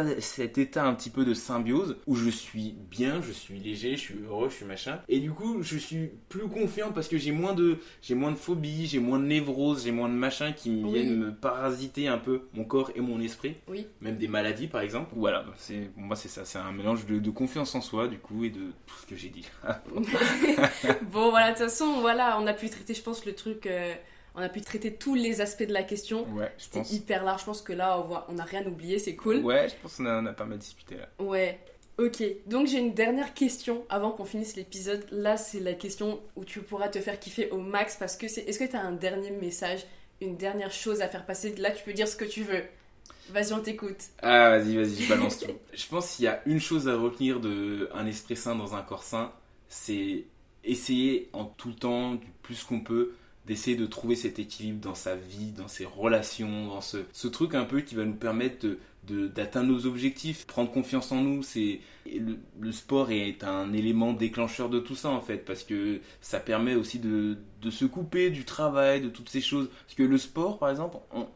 état 0.58 0.86
un 0.86 0.94
petit 0.96 1.10
peu 1.10 1.24
de 1.24 1.34
symbiose 1.34 1.98
où 2.08 2.16
je 2.16 2.30
suis 2.30 2.76
bien, 2.90 3.22
je 3.22 3.32
suis 3.32 3.60
léger, 3.60 3.96
je 3.96 4.02
suis 4.02 4.16
heureux, 4.28 4.50
je 4.50 4.56
suis 4.56 4.66
machin. 4.66 5.00
Et 5.08 5.20
du 5.20 5.32
coup, 5.32 5.62
je 5.62 5.78
suis 5.78 6.10
plus 6.30 6.48
confiant 6.48 6.92
parce 6.92 7.08
que 7.08 7.18
j'ai 7.18 7.32
moins 7.32 7.54
de, 7.54 7.78
j'ai 8.02 8.16
moins 8.16 8.32
de 8.32 8.38
phobie, 8.38 8.88
j'ai 8.88 9.00
moins 9.00 9.20
de 9.20 9.26
névrose, 9.26 9.84
j'ai 9.86 9.92
moins 9.92 10.10
de 10.10 10.16
machin 10.16 10.52
qui 10.52 10.82
Oui. 10.84 10.94
viennent 11.04 11.18
me 11.18 11.32
parasiter 11.34 12.08
un 12.08 12.18
peu 12.18 12.42
mon 12.54 12.64
corps 12.66 12.92
et 12.96 13.02
mon 13.02 13.22
esprit. 13.22 13.56
oui. 13.68 13.88
Même 14.02 14.18
des 14.18 14.28
maladies, 14.28 14.68
par 14.68 14.82
exemple. 14.82 15.12
Voilà, 15.16 15.46
c'est, 15.58 15.92
pour 15.94 16.04
moi, 16.04 16.16
c'est 16.16 16.28
ça. 16.28 16.44
C'est 16.44 16.58
un 16.58 16.72
mélange 16.72 17.06
de, 17.06 17.20
de 17.20 17.30
confiance 17.30 17.74
en 17.76 17.82
soi, 17.82 18.08
du 18.08 18.18
coup, 18.18 18.44
et 18.44 18.50
de 18.50 18.72
tout 18.88 18.96
ce 19.02 19.06
que 19.06 19.16
j'ai 19.16 19.30
dit. 19.30 19.46
bon, 21.12 21.30
voilà, 21.30 21.52
de 21.54 21.58
toute 21.58 21.64
façon, 21.70 22.02
voilà, 22.02 22.38
on 22.42 22.48
a 22.48 22.54
pu 22.54 22.70
traiter, 22.70 22.94
je 22.94 23.02
pense, 23.02 23.26
le 23.26 23.34
truc. 23.34 23.66
euh, 23.68 23.94
on 24.36 24.42
a 24.42 24.50
pu 24.50 24.62
traiter 24.62 24.94
tous 24.94 25.16
les 25.16 25.42
aspects 25.42 25.64
de 25.68 25.74
la 25.74 25.84
question. 25.84 26.28
ouais, 26.34 26.52
je 26.58 26.64
C'était 26.64 26.80
pense. 26.80 26.92
hyper 26.92 27.24
large, 27.24 27.42
je 27.42 27.46
pense 27.46 27.62
que 27.62 27.74
là, 27.74 28.00
on 28.00 28.04
voit- 28.04 28.26
on 28.30 28.34
n'a 28.34 28.44
rien 28.44 28.66
oublié, 28.66 29.00
c'est 29.00 29.16
cool. 29.16 29.38
Ouais, 29.38 29.70
je 29.70 29.76
pense 29.82 29.98
qu'on 29.98 30.06
a, 30.06 30.34
pas 30.34 30.46
mal 30.46 30.58
discuté 30.58 30.96
là. 30.98 31.10
Ouais. 31.20 31.60
Ok, 32.00 32.24
donc 32.48 32.66
j'ai 32.66 32.80
une 32.80 32.96
dernière 32.96 33.36
question 33.36 33.86
avant 33.88 34.10
qu'on 34.12 34.26
finisse 34.26 34.56
l'épisode. 34.56 35.06
Là, 35.12 35.38
c'est 35.38 35.60
la 35.60 35.74
question 35.74 36.20
où 36.36 36.44
tu 36.44 36.62
pourras 36.62 36.88
te 36.90 37.00
faire 37.00 37.20
kiffer 37.20 37.52
au 37.52 37.58
max 37.60 37.98
parce 37.98 38.18
que 38.18 38.28
c'est. 38.28 38.42
Est-ce 38.42 38.58
que 38.58 38.64
tu 38.64 38.76
as 38.76 38.82
un 38.82 38.94
dernier 38.94 39.30
message, 39.30 39.86
une 40.20 40.36
dernière 40.36 40.72
chose 40.72 41.02
à 41.02 41.08
faire 41.08 41.24
passer? 41.24 41.54
Là, 41.58 41.70
tu 41.70 41.84
peux 41.84 41.94
dire 41.94 42.08
ce 42.08 42.16
que 42.16 42.26
tu 42.26 42.42
veux. 42.44 42.64
Vas-y, 43.30 43.54
on 43.54 43.60
t'écoute. 43.62 43.98
Ah, 44.24 44.50
vas-y, 44.58 44.76
vas-y, 44.76 45.04
je 45.04 45.08
balance 45.10 45.38
tout. 45.40 45.52
Je 45.74 45.86
pense 45.88 46.16
qu'il 46.16 46.26
y 46.26 46.28
a 46.28 46.42
une 46.48 46.60
chose 46.60 46.88
à 46.90 46.96
retenir 46.98 47.40
de 47.40 47.88
un 47.94 48.08
esprit 48.08 48.36
sain 48.36 48.56
dans 48.56 48.74
un 48.74 48.82
corps 48.82 49.04
sain, 49.04 49.32
c'est 49.70 50.24
essayer 50.64 51.30
en 51.34 51.46
tout 51.46 51.74
temps, 51.74 52.16
du 52.16 52.28
plus 52.42 52.64
qu'on 52.64 52.80
peut, 52.80 53.14
d'essayer 53.46 53.76
de 53.76 53.86
trouver 53.86 54.16
cet 54.16 54.40
équilibre 54.40 54.80
dans 54.80 54.96
sa 54.96 55.16
vie, 55.16 55.52
dans 55.52 55.68
ses 55.68 55.86
relations, 55.86 56.68
dans 56.68 56.82
ce, 56.82 57.28
truc 57.28 57.56
un 57.56 57.66
peu 57.66 57.82
qui 57.82 57.96
va 57.96 58.06
nous 58.06 58.14
permettre 58.14 58.66
d'atteindre 59.04 59.68
nos 59.74 59.86
objectifs, 59.86 60.48
prendre 60.48 60.72
confiance 60.72 61.12
en 61.12 61.22
nous, 61.22 61.44
c'est 61.44 61.82
le, 62.06 62.72
sport 62.72 63.12
est 63.12 63.44
un 63.44 63.74
élément 63.74 64.14
déclencheur 64.14 64.70
de 64.70 64.80
tout 64.80 64.96
ça 64.96 65.10
en 65.10 65.20
fait 65.20 65.40
parce 65.40 65.64
que 65.64 66.00
ça 66.22 66.40
permet 66.40 66.76
aussi 66.76 67.00
de, 67.00 67.38
de 67.62 67.70
se 67.70 67.84
couper 67.86 68.30
du 68.30 68.46
travail, 68.46 69.02
de 69.02 69.10
toutes 69.10 69.30
ces 69.30 69.42
choses 69.42 69.70
parce 69.86 69.96
que 69.96 70.04
le 70.04 70.18
sport 70.18 70.58
par 70.58 70.70
exemple, 70.70 70.98
on, 71.12 71.28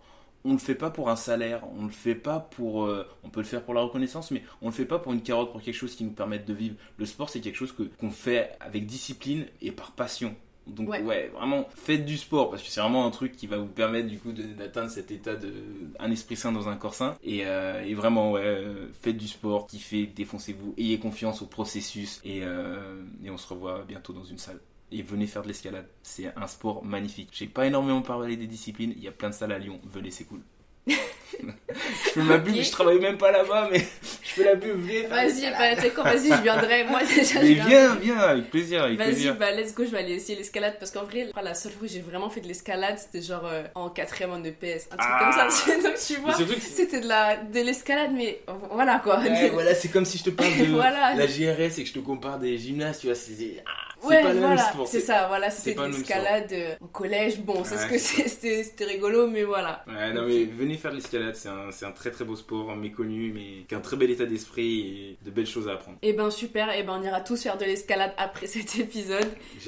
on 0.48 0.54
le 0.54 0.60
fait 0.60 0.76
pas 0.76 0.90
pour 0.90 1.10
un 1.10 1.16
salaire, 1.18 1.62
on 1.78 1.84
le 1.86 1.92
fait 1.92 2.16
pas 2.16 2.40
pour. 2.40 2.86
euh, 2.86 3.06
on 3.24 3.30
peut 3.30 3.42
le 3.42 3.46
faire 3.46 3.64
pour 3.64 3.74
la 3.74 3.82
reconnaissance, 3.82 4.32
mais 4.32 4.44
on 4.62 4.68
le 4.68 4.72
fait 4.72 4.86
pas 4.86 4.98
pour 5.00 5.12
une 5.12 5.22
carotte, 5.22 5.52
pour 5.52 5.62
quelque 5.62 5.76
chose 5.76 5.96
qui 5.96 6.06
nous 6.06 6.12
permette 6.12 6.46
de 6.46 6.54
vivre. 6.54 6.76
Le 6.98 7.06
sport, 7.06 7.30
c'est 7.30 7.42
quelque 7.42 7.58
chose 7.58 7.74
que 7.74 7.84
qu'on 7.84 8.12
fait 8.12 8.56
avec 8.62 8.86
discipline 8.86 9.46
et 9.62 9.72
par 9.72 9.92
passion. 9.92 10.36
Donc 10.68 10.90
Ouais. 10.90 11.02
ouais. 11.02 11.32
vraiment 11.34 11.68
faites 11.76 12.06
du 12.06 12.18
sport 12.18 12.50
parce 12.50 12.62
que 12.64 12.70
c'est 12.70 12.82
vraiment 12.82 13.06
un 13.06 13.12
truc 13.12 13.36
qui 13.36 13.48
va 13.48 13.58
vous 13.58 13.68
permettre 13.68 14.08
du 14.08 14.20
coup 14.20 14.32
d'atteindre 14.32 14.90
cet 14.90 15.12
état 15.12 15.36
de 15.36 15.52
un 16.00 16.12
esprit 16.12 16.36
sain 16.36 16.52
dans 16.52 16.68
un 16.70 16.76
corps 16.76 16.94
sain 16.94 17.16
et, 17.24 17.42
euh, 17.46 17.82
et 17.84 17.94
vraiment 17.94 18.32
ouais 18.34 18.42
euh, 18.44 18.88
faites 19.02 19.18
du 19.18 19.28
sport, 19.28 19.68
kiffez, 19.68 20.06
défoncez-vous, 20.08 20.74
ayez 20.78 21.00
confiance 21.00 21.42
au 21.42 21.48
processus 21.48 22.20
et, 22.24 22.42
euh, 22.44 23.02
et 23.24 23.30
on 23.30 23.38
se 23.38 23.48
revoit 23.48 23.84
bientôt 23.88 24.14
dans 24.14 24.24
une 24.26 24.38
salle. 24.38 24.60
et 24.92 25.02
venez 25.02 25.28
faire 25.28 25.42
de 25.44 25.48
l'escalade. 25.50 25.88
C'est 26.02 26.32
un 26.38 26.48
sport 26.48 26.84
magnifique. 26.86 27.30
J'ai 27.34 27.48
pas 27.48 27.66
énormément 27.68 28.02
parlé 28.02 28.38
des 28.38 28.48
disciplines, 28.48 28.94
il 28.96 29.04
y 29.04 29.08
a 29.08 29.12
plein 29.12 29.30
de 29.30 29.34
salles 29.34 29.52
à 29.52 29.60
Lyon, 29.60 29.80
venez, 29.86 30.12
c'est 30.12 30.24
cool. 30.26 30.42
Je 30.88 32.10
fais 32.12 32.22
ma 32.22 32.40
pub, 32.40 32.56
je 32.56 32.72
travaille 32.72 33.00
même 33.00 33.18
pas 33.18 33.32
là-bas, 33.32 33.70
mais 33.72 33.80
je 33.80 34.30
fais 34.34 34.44
la 34.44 34.56
pub, 34.56 34.80
viens. 34.86 35.08
Vas-y, 35.08 35.50
bah, 35.52 35.76
tu 35.76 35.82
sais 35.82 35.90
quoi, 35.92 36.04
vas-y, 36.06 36.30
je 36.30 36.42
viendrai. 36.42 36.84
Moi, 36.86 37.02
déjà, 37.04 37.40
Mais 37.42 37.48
je 37.50 37.54
viens. 37.54 37.66
viens, 37.68 37.96
viens, 37.96 38.18
avec 38.20 38.50
plaisir, 38.50 38.84
avec 38.84 38.98
Vas-y, 38.98 39.08
plaisir. 39.08 39.36
bah 39.36 39.52
let's 39.52 39.74
go, 39.76 39.84
je 39.86 39.90
vais 39.92 40.00
aller 40.00 40.14
essayer 40.16 40.38
l'escalade 40.38 40.78
parce 40.80 40.92
qu'en 40.92 41.04
vrai, 41.04 41.28
la 41.42 41.54
seule 41.54 41.74
fois 41.74 41.84
où 41.86 41.88
j'ai 41.88 42.00
vraiment 42.02 42.30
fait 42.30 42.42
de 42.42 42.48
l'escalade, 42.48 42.98
c'était 42.98 43.22
genre 43.26 43.46
euh, 43.46 43.64
en 43.76 43.90
quatrième 43.90 44.32
en 44.32 44.44
EPS, 44.44 44.88
un 44.92 44.98
truc 44.98 45.12
Ah. 45.12 45.32
comme 45.40 45.52
ça. 45.52 45.72
Donc 45.76 45.96
tu 46.08 46.14
Mais 46.14 46.20
vois, 46.20 46.58
c'était 46.60 47.02
de 47.02 47.08
la 47.08 47.38
de 47.38 47.60
l'escalade, 47.62 48.12
mais 48.14 48.40
voilà 48.72 49.00
quoi. 49.00 49.20
Ouais, 49.20 49.50
voilà, 49.50 49.76
c'est 49.76 49.90
comme 49.90 50.06
si 50.06 50.18
je 50.18 50.24
te 50.24 50.30
parle 50.32 50.58
de 50.58 50.66
Voilà. 50.74 51.14
la 51.16 51.28
GRS 51.28 51.78
et 51.80 51.84
que 51.84 51.90
je 51.90 51.94
te 51.94 52.00
compare 52.00 52.40
des 52.40 52.58
gymnastes, 52.58 53.02
tu 53.02 53.08
vois, 53.08 53.16
c'est 53.16 53.64
ah, 53.66 53.87
Ouais, 54.10 54.22
pas 54.22 54.34
le 54.34 54.40
voilà, 54.40 54.56
même 54.56 54.74
sport. 54.74 54.88
c'est 54.88 55.00
ça, 55.00 55.28
voilà, 55.28 55.50
c'était 55.50 55.80
l'escalade 55.88 56.52
euh, 56.52 56.76
au 56.82 56.88
collège. 56.88 57.40
Bon, 57.40 57.64
c'est 57.64 57.78
ce 57.78 57.86
que 57.88 57.98
c'était 57.98 58.86
rigolo, 58.86 59.28
mais 59.28 59.44
voilà. 59.44 59.84
Ouais, 59.88 60.14
non, 60.14 60.26
mais 60.26 60.46
venez 60.46 60.76
faire 60.76 60.92
de 60.92 60.98
l'escalade, 60.98 61.36
c'est 61.36 61.50
un, 61.50 61.70
un 61.88 61.92
très 61.92 62.12
très 62.12 62.26
beau 62.26 62.36
sport, 62.36 62.76
méconnu, 62.76 63.32
mais 63.34 63.66
qui 63.68 63.76
a 63.76 63.78
un 63.78 63.82
très 63.82 63.98
bel 63.98 64.10
état 64.12 64.26
d'esprit 64.26 64.80
et 64.80 65.18
de 65.26 65.32
belles 65.32 65.48
choses 65.48 65.68
à 65.68 65.74
apprendre. 65.74 65.98
Et 66.02 66.14
ben 66.14 66.30
super, 66.30 66.72
et 66.76 66.84
ben 66.84 67.00
on 67.00 67.04
ira 67.04 67.22
tous 67.22 67.42
faire 67.42 67.58
de 67.58 67.66
l'escalade 67.66 68.14
après 68.18 68.48
cet 68.48 68.78
épisode. 68.80 69.28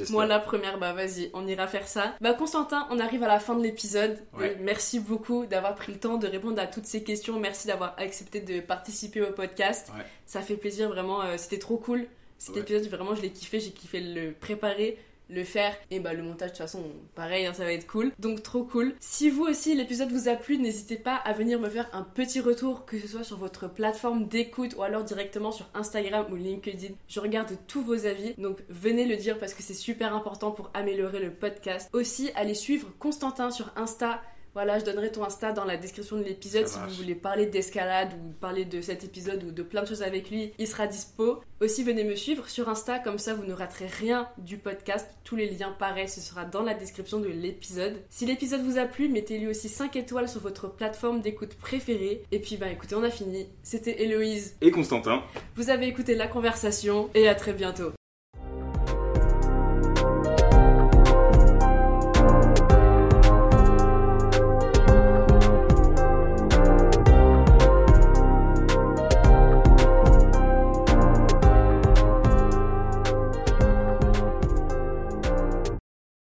Moi 0.09 0.25
la 0.25 0.39
première, 0.39 0.77
bah 0.79 0.93
vas-y, 0.93 1.29
on 1.33 1.45
ira 1.47 1.67
faire 1.67 1.87
ça. 1.87 2.15
Bah 2.21 2.33
Constantin, 2.33 2.87
on 2.91 2.99
arrive 2.99 3.23
à 3.23 3.27
la 3.27 3.39
fin 3.39 3.55
de 3.55 3.63
l'épisode. 3.63 4.17
Ouais. 4.37 4.51
Euh, 4.51 4.55
Merci 4.61 4.99
beaucoup 4.99 5.45
d'avoir 5.45 5.75
pris 5.75 5.91
le 5.91 5.99
temps 5.99 6.17
de 6.17 6.27
répondre 6.27 6.61
à 6.61 6.67
toutes 6.67 6.85
ces 6.85 7.03
questions. 7.03 7.39
Merci 7.39 7.67
d'avoir 7.67 7.95
accepté 7.97 8.41
de 8.41 8.59
participer 8.59 9.21
au 9.21 9.31
podcast. 9.31 9.89
Ouais. 9.95 10.03
Ça 10.25 10.41
fait 10.41 10.55
plaisir 10.55 10.89
vraiment, 10.89 11.21
euh, 11.21 11.35
c'était 11.37 11.57
trop 11.59 11.77
cool. 11.77 12.05
Cet 12.39 12.55
Ouais. 12.55 12.61
épisode, 12.61 12.87
vraiment, 12.89 13.13
je 13.13 13.21
l'ai 13.21 13.29
kiffé, 13.29 13.59
j'ai 13.59 13.69
kiffé 13.71 13.99
le 14.01 14.31
préparer. 14.31 14.97
Le 15.31 15.43
faire. 15.43 15.75
Et 15.91 15.99
bah 15.99 16.11
le 16.13 16.23
montage 16.23 16.47
de 16.53 16.53
toute 16.55 16.63
façon 16.65 16.81
pareil 17.13 17.45
hein, 17.45 17.53
ça 17.53 17.63
va 17.63 17.71
être 17.71 17.85
cool. 17.85 18.11
Donc 18.17 18.41
trop 18.41 18.63
cool. 18.63 18.95
Si 18.99 19.29
vous 19.29 19.43
aussi 19.43 19.75
l'épisode 19.75 20.11
vous 20.11 20.27
a 20.27 20.33
plu 20.35 20.57
n'hésitez 20.57 20.95
pas 20.95 21.13
à 21.17 21.33
venir 21.33 21.59
me 21.59 21.69
faire 21.69 21.87
un 21.93 22.01
petit 22.01 22.39
retour 22.39 22.83
que 22.87 22.97
ce 22.97 23.07
soit 23.07 23.23
sur 23.23 23.37
votre 23.37 23.67
plateforme 23.71 24.27
d'écoute 24.27 24.73
ou 24.75 24.81
alors 24.81 25.03
directement 25.03 25.51
sur 25.51 25.69
Instagram 25.75 26.25
ou 26.31 26.35
LinkedIn. 26.35 26.95
Je 27.07 27.19
regarde 27.19 27.51
tous 27.67 27.83
vos 27.83 28.07
avis. 28.07 28.33
Donc 28.39 28.57
venez 28.69 29.05
le 29.05 29.17
dire 29.17 29.37
parce 29.37 29.53
que 29.53 29.61
c'est 29.61 29.75
super 29.75 30.15
important 30.15 30.49
pour 30.49 30.71
améliorer 30.73 31.19
le 31.19 31.29
podcast. 31.29 31.91
Aussi 31.93 32.31
allez 32.33 32.55
suivre 32.55 32.91
Constantin 32.97 33.51
sur 33.51 33.71
Insta 33.75 34.23
voilà, 34.53 34.79
je 34.79 34.85
donnerai 34.85 35.11
ton 35.11 35.23
Insta 35.23 35.51
dans 35.51 35.65
la 35.65 35.77
description 35.77 36.17
de 36.17 36.23
l'épisode 36.23 36.67
si 36.67 36.77
marche. 36.77 36.91
vous 36.91 36.97
voulez 36.97 37.15
parler 37.15 37.45
d'escalade 37.45 38.11
ou 38.13 38.31
parler 38.33 38.65
de 38.65 38.81
cet 38.81 39.03
épisode 39.03 39.43
ou 39.43 39.51
de 39.51 39.63
plein 39.63 39.83
de 39.83 39.87
choses 39.87 40.03
avec 40.03 40.29
lui, 40.29 40.53
il 40.57 40.67
sera 40.67 40.87
dispo. 40.87 41.41
Aussi, 41.61 41.83
venez 41.83 42.03
me 42.03 42.15
suivre 42.15 42.47
sur 42.49 42.69
Insta, 42.69 42.99
comme 42.99 43.19
ça 43.19 43.33
vous 43.33 43.43
ne 43.45 43.53
raterez 43.53 43.87
rien 43.87 44.27
du 44.37 44.57
podcast. 44.57 45.07
Tous 45.23 45.35
les 45.35 45.49
liens, 45.49 45.75
pareil, 45.77 46.07
ce 46.07 46.21
sera 46.21 46.45
dans 46.45 46.63
la 46.63 46.73
description 46.73 47.19
de 47.19 47.27
l'épisode. 47.27 47.97
Si 48.09 48.25
l'épisode 48.25 48.61
vous 48.61 48.77
a 48.77 48.85
plu, 48.85 49.09
mettez-lui 49.09 49.47
aussi 49.47 49.69
5 49.69 49.95
étoiles 49.95 50.29
sur 50.29 50.41
votre 50.41 50.69
plateforme 50.69 51.21
d'écoute 51.21 51.55
préférée. 51.55 52.23
Et 52.31 52.39
puis, 52.39 52.57
bah 52.57 52.69
écoutez, 52.69 52.95
on 52.95 53.03
a 53.03 53.11
fini. 53.11 53.47
C'était 53.63 54.03
Héloïse. 54.03 54.55
Et 54.61 54.71
Constantin. 54.71 55.21
Vous 55.55 55.69
avez 55.69 55.87
écouté 55.87 56.15
la 56.15 56.27
conversation 56.27 57.09
et 57.13 57.27
à 57.27 57.35
très 57.35 57.53
bientôt. 57.53 57.91